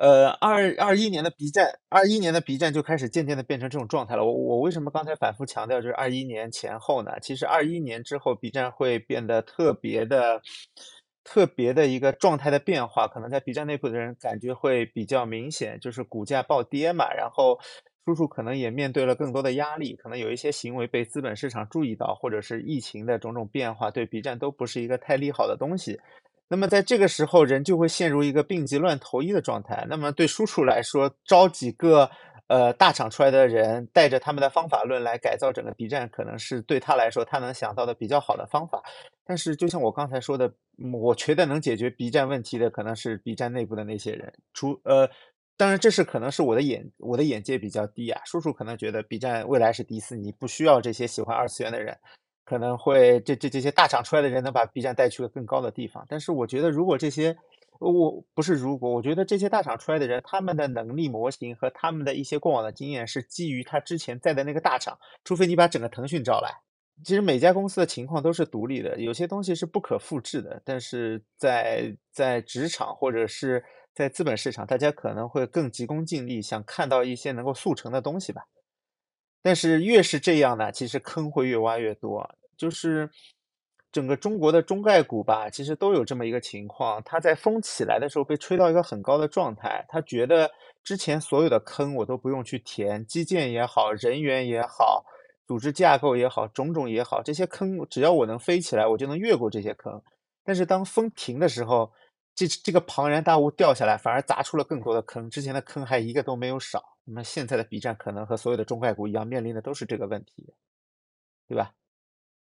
[0.00, 4.24] 呃，二二一年的 B 站，二一年的 B 站就开始渐渐的变成这种状态了。
[4.24, 7.12] 我我为什么刚才反复强调就是二一年前后呢？
[7.22, 10.42] 其实二一年之后，B 站会变得特别的。
[11.32, 17.56] 特别的一个状态的变化，可能在 B 站内部的人感觉会比较明显，就是股价暴跌嘛，然后
[18.04, 26.00] 叔叔可能也面对了更多的压力，可能有一些行为被资本市场注意到，或者是疫情的种种变化，对 B 站都不是一个太利好的东西。
[26.48, 29.86] 那么在这个时候，人就会陷入一个病急乱投医的状态。
[29.88, 32.10] 那么对叔叔来说，招几个。
[32.50, 38.82] 呃，大厂出来的人带着他们的方法论来改造整个 B 站，可能是对他来说他能想到的比较好的方法。
[39.24, 40.52] 但是，就像我刚才说的，
[40.92, 44.32] 我觉得能解决 B 站问题的可能是 B 站内部的那些人。
[44.52, 45.08] 除呃，
[45.56, 48.20] 当然这是可能是我的眼我的眼界比较低啊。
[48.24, 51.96] 叔叔可能觉得 B 站未来是迪士尼，不需要这些喜欢二次元的人，
[52.44, 56.04] 可能会这这这些大厂出来的人能把 B 站带去个更高的地方。
[56.08, 57.36] 但是我觉得，如果这些
[57.80, 66.52] 我不是，如果我觉得这些大厂出来的人，他们的能力模型和他们的一些过往的经验是基于他之前在的那个大厂，除非你把整个腾讯招来。
[67.02, 70.60] 其实每家公司的情况都是独立的，有些东西是不可复制的。
[70.62, 73.64] 但是在在职场或者是
[73.94, 78.42] 在资本市场，大家可能会更急功近利，想看到一些能够速成的东西吧。
[79.42, 83.08] 但是越是这样呢，其实坑会越挖越多，就是。
[83.92, 90.50] 整个中国的中概股吧，其实都有这么一个情况，它在风起来的时候被吹到一个很高的状态，他觉得
[90.84, 95.04] 之前所有的坑我都不用去填，基建也好，人员也好，
[95.46, 100.00] 组织架构也好，种种也好，这些坑只要我能飞起来，我就能越过这些坑。
[100.44, 101.90] 但是当风停的时候，
[102.34, 106.82] 这这个庞然大物掉下来，反而砸出了更多的坑，之前的坑还一个都没有少。
[107.04, 110.54] 那么现在的 B 站可能和所有的中概股一样，面临的都是这个问题，
[111.48, 111.72] 对吧？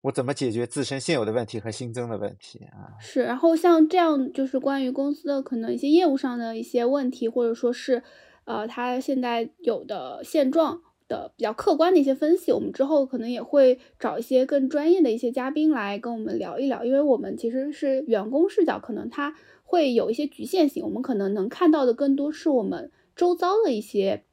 [0.01, 2.97] 我怎么解决自身现有的问题和新增的问题啊？
[2.99, 8.01] 是，然后像这样就是关于公司的可能一些业务上的一些问题，或者说是，
[8.45, 24.23] 呃，他现在有的现状的比较客观的一些分析，我们之后可能也会找一些更专业的一些嘉宾来跟我们聊一聊，因为我们其实是员工视角，可能他会有一些局限性，我们可能能看到的更多是我们周遭的一些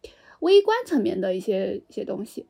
[0.41, 2.47] 微观层面的一些一些东西。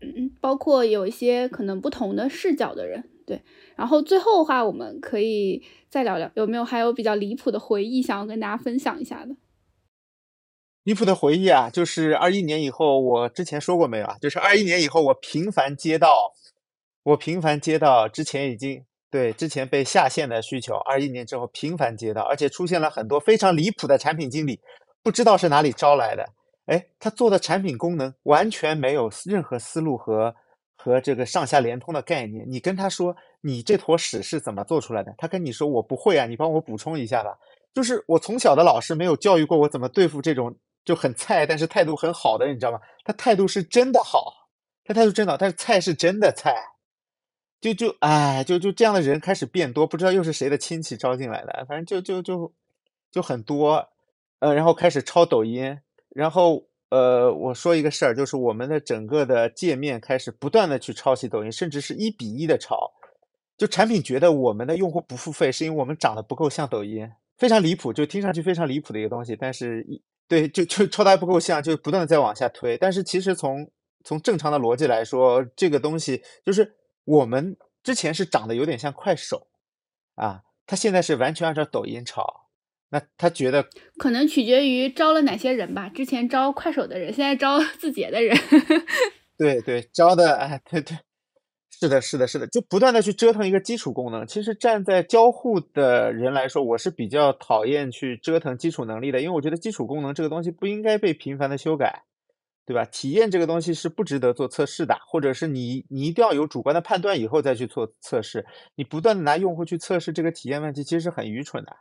[0.00, 3.42] 嗯，包括有一些可能不同的视角的人，对。
[3.76, 9.36] 然后最后的话，我们可以再聊聊，有没有还有比较离谱的回忆想要跟大家分享一下的？
[10.84, 14.16] 离谱的回忆啊，就是二一年以后，我之前说过没有啊？
[14.20, 16.32] 就是二一年以后，我频繁接到，
[17.02, 24.60] 我频繁接到之前已经对之前被下线的需求，二一年之后频繁接到，而且出现了很多非常离谱的产品经理，
[25.02, 26.24] 不知道是哪里招来的。
[26.68, 30.34] 哎，他做的产品功能完全没有任何思路和
[30.76, 32.44] 和这个上下连通的概念。
[32.46, 37.36] 你跟他说你这坨屎是怎么做出来的，他跟你说我不会啊，你帮我补充一下吧。
[37.74, 40.54] 就是我从小的老师没有教育过我怎么对付这种
[40.84, 42.78] 就很菜但是态度很好的，你知道吗？
[43.04, 44.32] 他态度是真的好，
[44.84, 46.54] 他态度真的好，但是菜是真的菜。
[47.60, 52.52] 就就哎，就就这样的人开始变多，不知道又是谁的亲戚招进来的，反正就就就
[53.10, 53.88] 就很多，
[54.38, 55.76] 呃，然后开始抄抖音，
[56.10, 62.92] 然后呃，我说一个事儿，就是我们的整个的界面开始不断的去抄袭抖音，甚至是一比一的抄，
[63.56, 73.70] 就产品觉得我们的用户不付费是因为我们长得不够像抖音，非常离谱，就听上去非常离谱的一个东西，但是一对就就抄的还不够像，就不断的在往下推，但是其实从
[74.04, 76.74] 从正常的逻辑来说，这个东西就是。
[77.08, 79.46] 我们之前是长得有点像快手，
[80.16, 82.47] 啊，他现在是完全按照抖音炒，
[82.90, 83.66] 那他觉得
[83.98, 85.88] 可能取决于招了哪些人吧。
[85.88, 88.36] 之前招快手的人，现在招 字节的人。
[89.36, 90.96] 对对，招的哎，对对，
[91.70, 94.26] 是的，是的，是的，就不断的去折腾一个基础功能。
[94.26, 102.04] 其实站在交互的人来说，我是比较讨厌去折腾基础能力的，因为我觉得基础功能这个东西不应该被频繁的修改。
[102.66, 102.84] 对吧？
[102.84, 108.44] 体验这个东西是不值得做测试的，或者是你你一定要有主观的判断以后再去做测试。
[108.74, 111.74] 你不断的拿用户去测试这个体验问题，其实是很愚蠢的。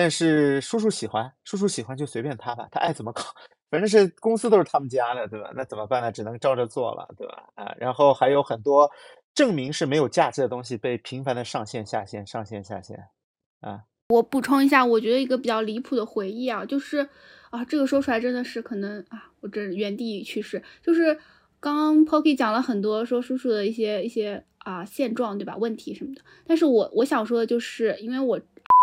[0.00, 3.22] 但是叔叔喜欢，叔叔喜欢就随便他吧，他爱怎么搞，
[3.70, 5.52] 反正是公司都是他们家的，对吧？
[5.54, 6.10] 那怎么办呢？
[6.10, 7.44] 只能照着做了，对吧？
[7.54, 8.90] 啊，然后还有很多
[9.34, 13.08] 证明是没有价值的东西被频繁的上线下线上线下线，
[13.60, 13.82] 啊。
[14.08, 17.06] 我补充一下，我觉得一个比较离谱的回忆啊，就是
[17.50, 20.62] 啊，这个说出来真的是可能啊，我这原地去世。
[20.82, 21.14] 就是
[21.60, 25.58] 刚刚 Poki 讲了很多说叔叔的一些一些啊现状，对吧？
[25.58, 26.22] 问题什么的。
[26.46, 28.40] 但是我我想说的就是，因为我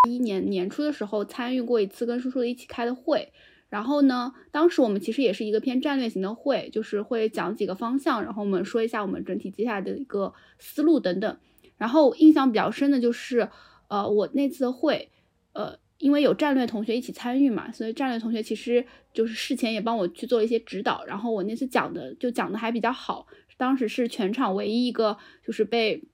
[0.08, 3.32] 一年年初的时候参与过一次跟叔叔一起开的会，
[3.68, 11.38] 然后呢，当时我们其实也是一个偏战略型的会，就是会讲几个方向，然后我们说一下我们整体接下来的一个思路等等。
[11.76, 13.48] 然后印象比较深的就是，
[13.88, 15.10] 呃，我那次的会。
[15.54, 21.04] 呃，因为有战略同学一起参与嘛，所以战略同学其实就是事前也帮我去做一些指导。
[21.04, 26.04] 然后我那次讲的就讲的还比较好，当时是全场唯一一个就是被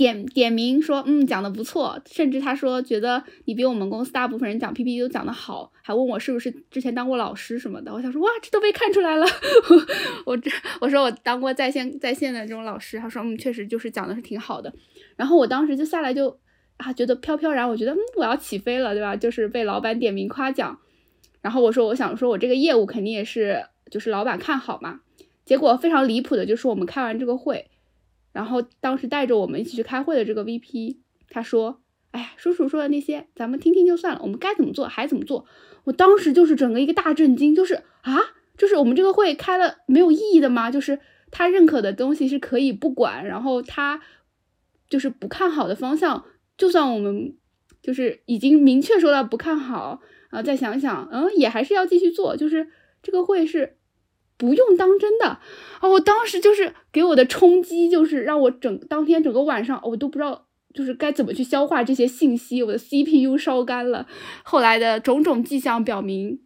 [0.00, 2.00] 点点名说，嗯，讲的不错。
[2.06, 7.92] 甚至他说觉得你比我们公司大部分人讲 PPT 都讲的好，还问我是不是之前当过老师什么的。
[7.92, 9.26] 我想说，哇，这都被看出来了。
[10.24, 14.72] 我这我说我当过在线在线的这种老师，他说嗯，确实就是讲的是挺好的。
[15.16, 16.38] 然后我当时就下来就。
[16.82, 19.14] 啊，觉得飘飘然，我觉得嗯，我要起飞了，对吧？
[19.14, 20.78] 就是被老板点名夸奖，
[21.42, 25.00] 然后我说，我想说，我这个业务肯定也是，就是老板看好嘛。
[25.44, 27.66] 结果非常离谱的，就是我们开完这个会，
[28.32, 30.96] 然后当时带着我们一起去开会的这个 VP，
[31.28, 31.80] 他说
[32.12, 35.46] ：“哎呀，叔叔说的那些，咱们听听就算了，我们该怎么做还怎么做。”
[35.84, 38.18] 我当时就是整个一个大震惊，就是啊，
[38.56, 40.70] 就是我们这个会开了没有意义的吗？
[40.70, 41.00] 就是
[41.30, 44.00] 他认可的东西是可以不管，然后他
[44.88, 46.24] 就是不看好的方向。
[46.58, 47.34] 就算我们
[47.82, 52.36] 就是已经明确说了不看好啊，再想想，嗯，也还是要继续做。
[52.36, 52.68] 就是
[53.02, 53.78] 这个会是
[54.40, 55.88] 不用当真的啊！
[55.88, 64.06] 我当时就是给我的冲击，就是让我整当天整个晚上我都不知道就是该怎么去消化这些信息，我的 CPU 烧干了。
[64.42, 66.40] 后来的种种迹象表明，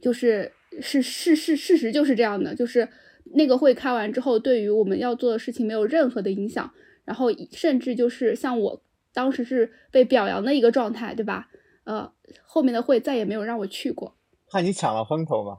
[0.00, 2.88] 就是是是是事实就是这样的，就是
[3.34, 6.70] 那个会开完之后，对于我们要做的事情没有任何的影响，
[7.04, 8.82] 然后甚至就是像我。
[9.14, 11.48] 当时是被表扬的一个状态，对吧？
[11.82, 12.12] 呃，
[12.44, 14.14] 后面的会再也没有让我去过，
[14.48, 15.56] 怕你抢了风头吗？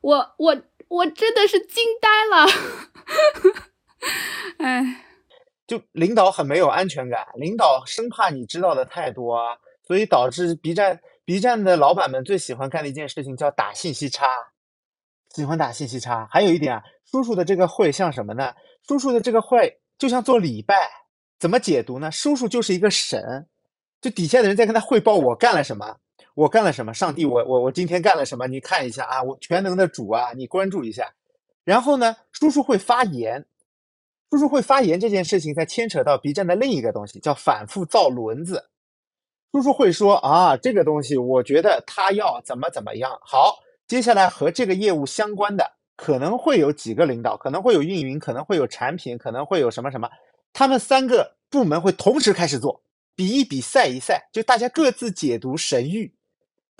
[0.00, 0.54] 我我
[0.90, 2.46] 我真的是惊呆了，
[4.58, 5.04] 哎，
[5.64, 9.40] 就领导很没有安全感，领导生怕你知道的太多，
[9.86, 14.26] 所以导致 B 站 B 站的老板们最喜欢干的一件事情叫打信息差，
[15.34, 16.26] 喜欢打信息差。
[16.28, 18.52] 还有一点啊，叔叔的这个会像什么呢？
[18.88, 20.74] 叔叔的这个会就像做礼拜。
[21.38, 22.10] 怎么解读呢？
[22.10, 23.48] 叔叔就是一个神，
[24.00, 25.96] 就底下的人在跟他汇报我干了什么，
[26.40, 26.94] 我干了什么。
[26.94, 28.46] 上帝，我我我今天干了什么？
[28.46, 31.12] 你看一下啊，我全能的主啊，你关注一下。
[31.64, 33.44] 然后呢，叔叔会发言，
[34.30, 38.70] 叔叔会发言这件事情，才牵扯到 B 站的另一个东西，叫反复造轮子。
[39.52, 43.18] 叔叔会说啊，这个东西我觉得他要怎么怎么样。
[43.20, 50.08] 好，接下来和这个业务相关的可能会有几个领导，可能会有运营，可能会有产品，可能会有什么什么。
[50.54, 52.82] 他们三个部门会同时开始做，
[53.14, 56.10] 比一比，赛一赛，就大家各自解读神谕，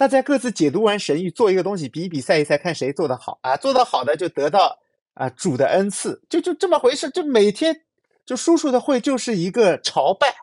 [0.00, 3.54] 大家各自解读完神谕，做一个东西，比一比，赛一赛，看谁做得好啊！
[3.54, 4.78] 做得好的就得到
[5.12, 7.10] 啊主的恩赐，就就这么回事。
[7.10, 7.82] 就每天
[8.24, 10.34] 就叔叔的会就是一个朝拜，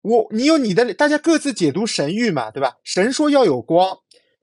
[0.00, 2.78] 我你有你的，大家各自解读神谕嘛，对吧？
[2.82, 3.94] 神说要有光，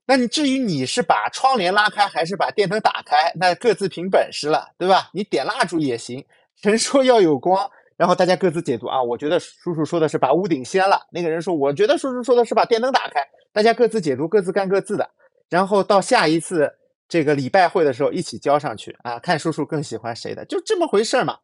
[0.06, 5.10] 那你至于你是把窗帘拉开还是把电灯打开，那各自凭本事了，对吧？
[5.12, 6.24] 你点蜡烛也行，
[6.62, 9.02] 神说要有光，然后大家各自解读啊。
[9.02, 15.10] 我觉得叔叔说的是把屋顶掀了，那个人说我觉得叔叔说的是把电灯打开，大家各自解读，各自干各自的，
[15.48, 16.74] 然后到下一次
[17.08, 21.40] 这个礼拜会的时候一起交上去啊，看叔叔更喜欢谁的，就这么回事嘛。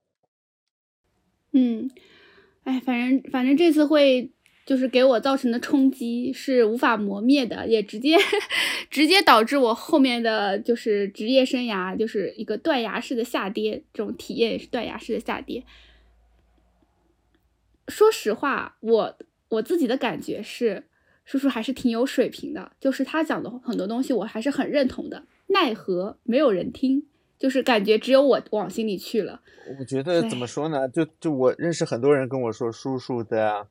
[1.53, 1.91] 嗯，
[2.65, 4.33] 哎，反正反正这次会。
[4.67, 8.19] 就是给我造成的冲击是无法磨灭的，也直接
[8.91, 15.65] 直接导致我后面的就是职业生涯就是一个断崖式的下跌，这种体验也是断崖式的下跌。
[17.87, 20.88] 说实话，我我自己的感觉是，
[21.29, 25.23] 叔叔还是挺有水平的，就是他讲的很多东西我还是很认同的。
[25.49, 27.07] 奈何没有人听，
[27.39, 29.43] 就是感觉只有我往心里去了。
[29.79, 30.89] 我觉得怎么说呢？
[30.89, 33.69] 就就我认识很多人跟我说，叔叔的。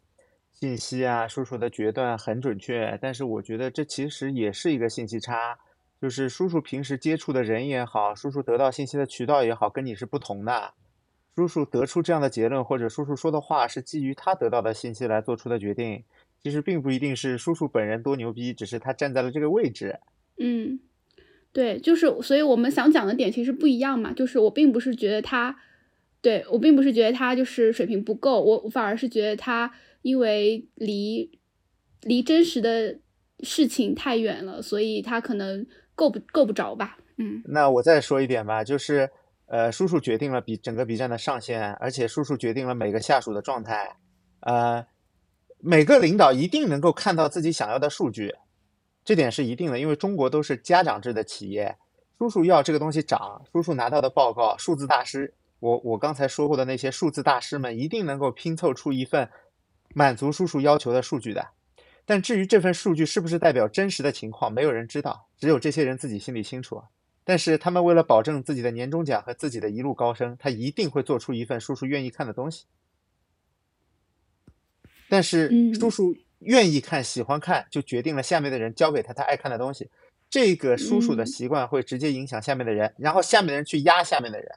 [0.60, 5.60] 信息啊，叔叔的决断很准确，但是我觉得这其实也是一个信息差，
[6.02, 10.74] 就是叔叔平时接触的人也好，叔叔得到信息的渠道也好，跟你是不同的。
[11.36, 16.04] 叔叔得出这样的结论，或者叔叔说的话是基于他得到的信息来做出的决定，
[16.42, 20.00] 其实并不一定是叔叔本人多牛逼，只是他站在了这个位置。
[20.40, 20.80] 嗯，
[21.52, 25.58] 对，就是，所以我们想讲的点其实不一样嘛，就是我并不是觉得他，
[26.22, 29.74] 对我并不是觉得他就是水平不够，我我反而是觉得他。
[30.04, 31.38] 因为离
[32.04, 32.98] 离真实的
[33.42, 35.66] 事情太远了，所以他可能
[35.96, 36.98] 够不够不着吧。
[37.18, 39.10] 嗯，那我再说一点吧，就是
[39.48, 43.98] 呃，叔叔决定了比整个 B 站的上限，而且叔叔决定了每个下属的状态。
[44.42, 44.86] 呃，
[45.70, 48.34] 每个领导一定能够看到自己想要的数据，
[49.04, 51.76] 这点是一定的，因为中国都是家长制的企业。
[52.18, 59.30] 叔叔要这个东西涨，叔叔拿到的报告，数字大师，我我刚才说过的那些数字大师们，一定能够拼凑出一份。
[59.94, 61.46] 满足叔叔要求的数据的，
[62.06, 66.82] 但至于这份数据是不是代表真实的情况，没有人知道，只有这些人自己心里清楚。
[67.26, 72.68] 但是他们为了保证自己的年终奖和自己的一路高升，他一定会做出一份叔叔愿意看的东西。
[75.10, 79.90] 但是叔叔愿意看、喜欢看，就决定了下面的人交给他他爱看的东西。
[80.30, 84.50] 这个叔叔的习惯会直接影响下面的人，然后下面的人去压下面的人。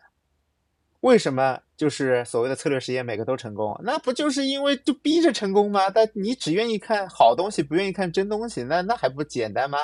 [1.00, 3.80] 为什么就是所谓的策略实验每个都成功？
[3.82, 5.88] 那不就是因为就逼着成功吗？
[5.88, 9.78] 但你只愿意看好东西，不愿意看真东西，那那还不简单吗？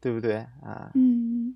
[0.00, 0.90] 对不对啊？
[0.96, 1.54] 嗯，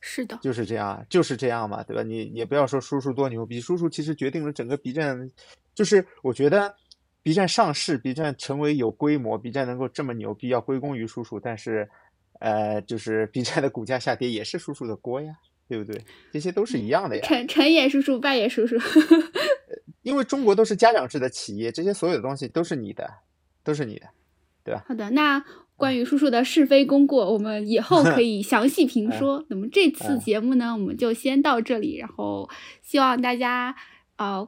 [0.00, 2.04] 是的，就是这样，就是这样嘛，对吧？
[2.04, 5.28] 你也不要说叔叔多牛逼，叔叔其实决定了整个 B 站，
[5.74, 6.72] 就是我觉得
[7.24, 11.40] B 站上市，B 站成为有规模，B 站能够这么牛逼，要归功于叔叔。
[11.40, 11.88] 但是，
[12.38, 15.34] 呃，就是 B 站的股价下跌也是叔叔的锅呀。
[15.66, 15.98] 对不对？
[16.30, 17.22] 这些都是一样的呀。
[17.24, 18.76] 成成也叔叔，败也叔叔。
[20.02, 23.10] 因为中国都是家长制的企业，这些所有的东西都是你的，
[23.64, 24.06] 都是你的，
[24.62, 24.84] 对吧？
[24.86, 25.42] 好的，那
[25.74, 29.42] 关于叔叔的是非功过，我们以后可以详细评 说。
[29.48, 32.50] 那么这次节目呢，我们就先到这里，然后
[32.82, 33.74] 希望大家
[34.18, 34.46] 呃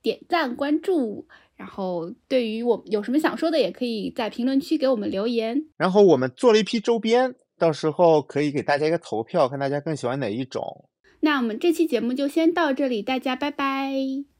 [0.00, 1.26] 点赞关注，
[1.62, 5.62] 然后对于我有什么想说的，也可以在评论区给我们留言。
[5.76, 7.36] 然后我们做了一批周边。
[7.56, 10.88] 到时候可以给大家一个投票，看大家更喜欢哪一种。
[11.20, 14.31] 那我们这期节目就先到这里，大家拜拜。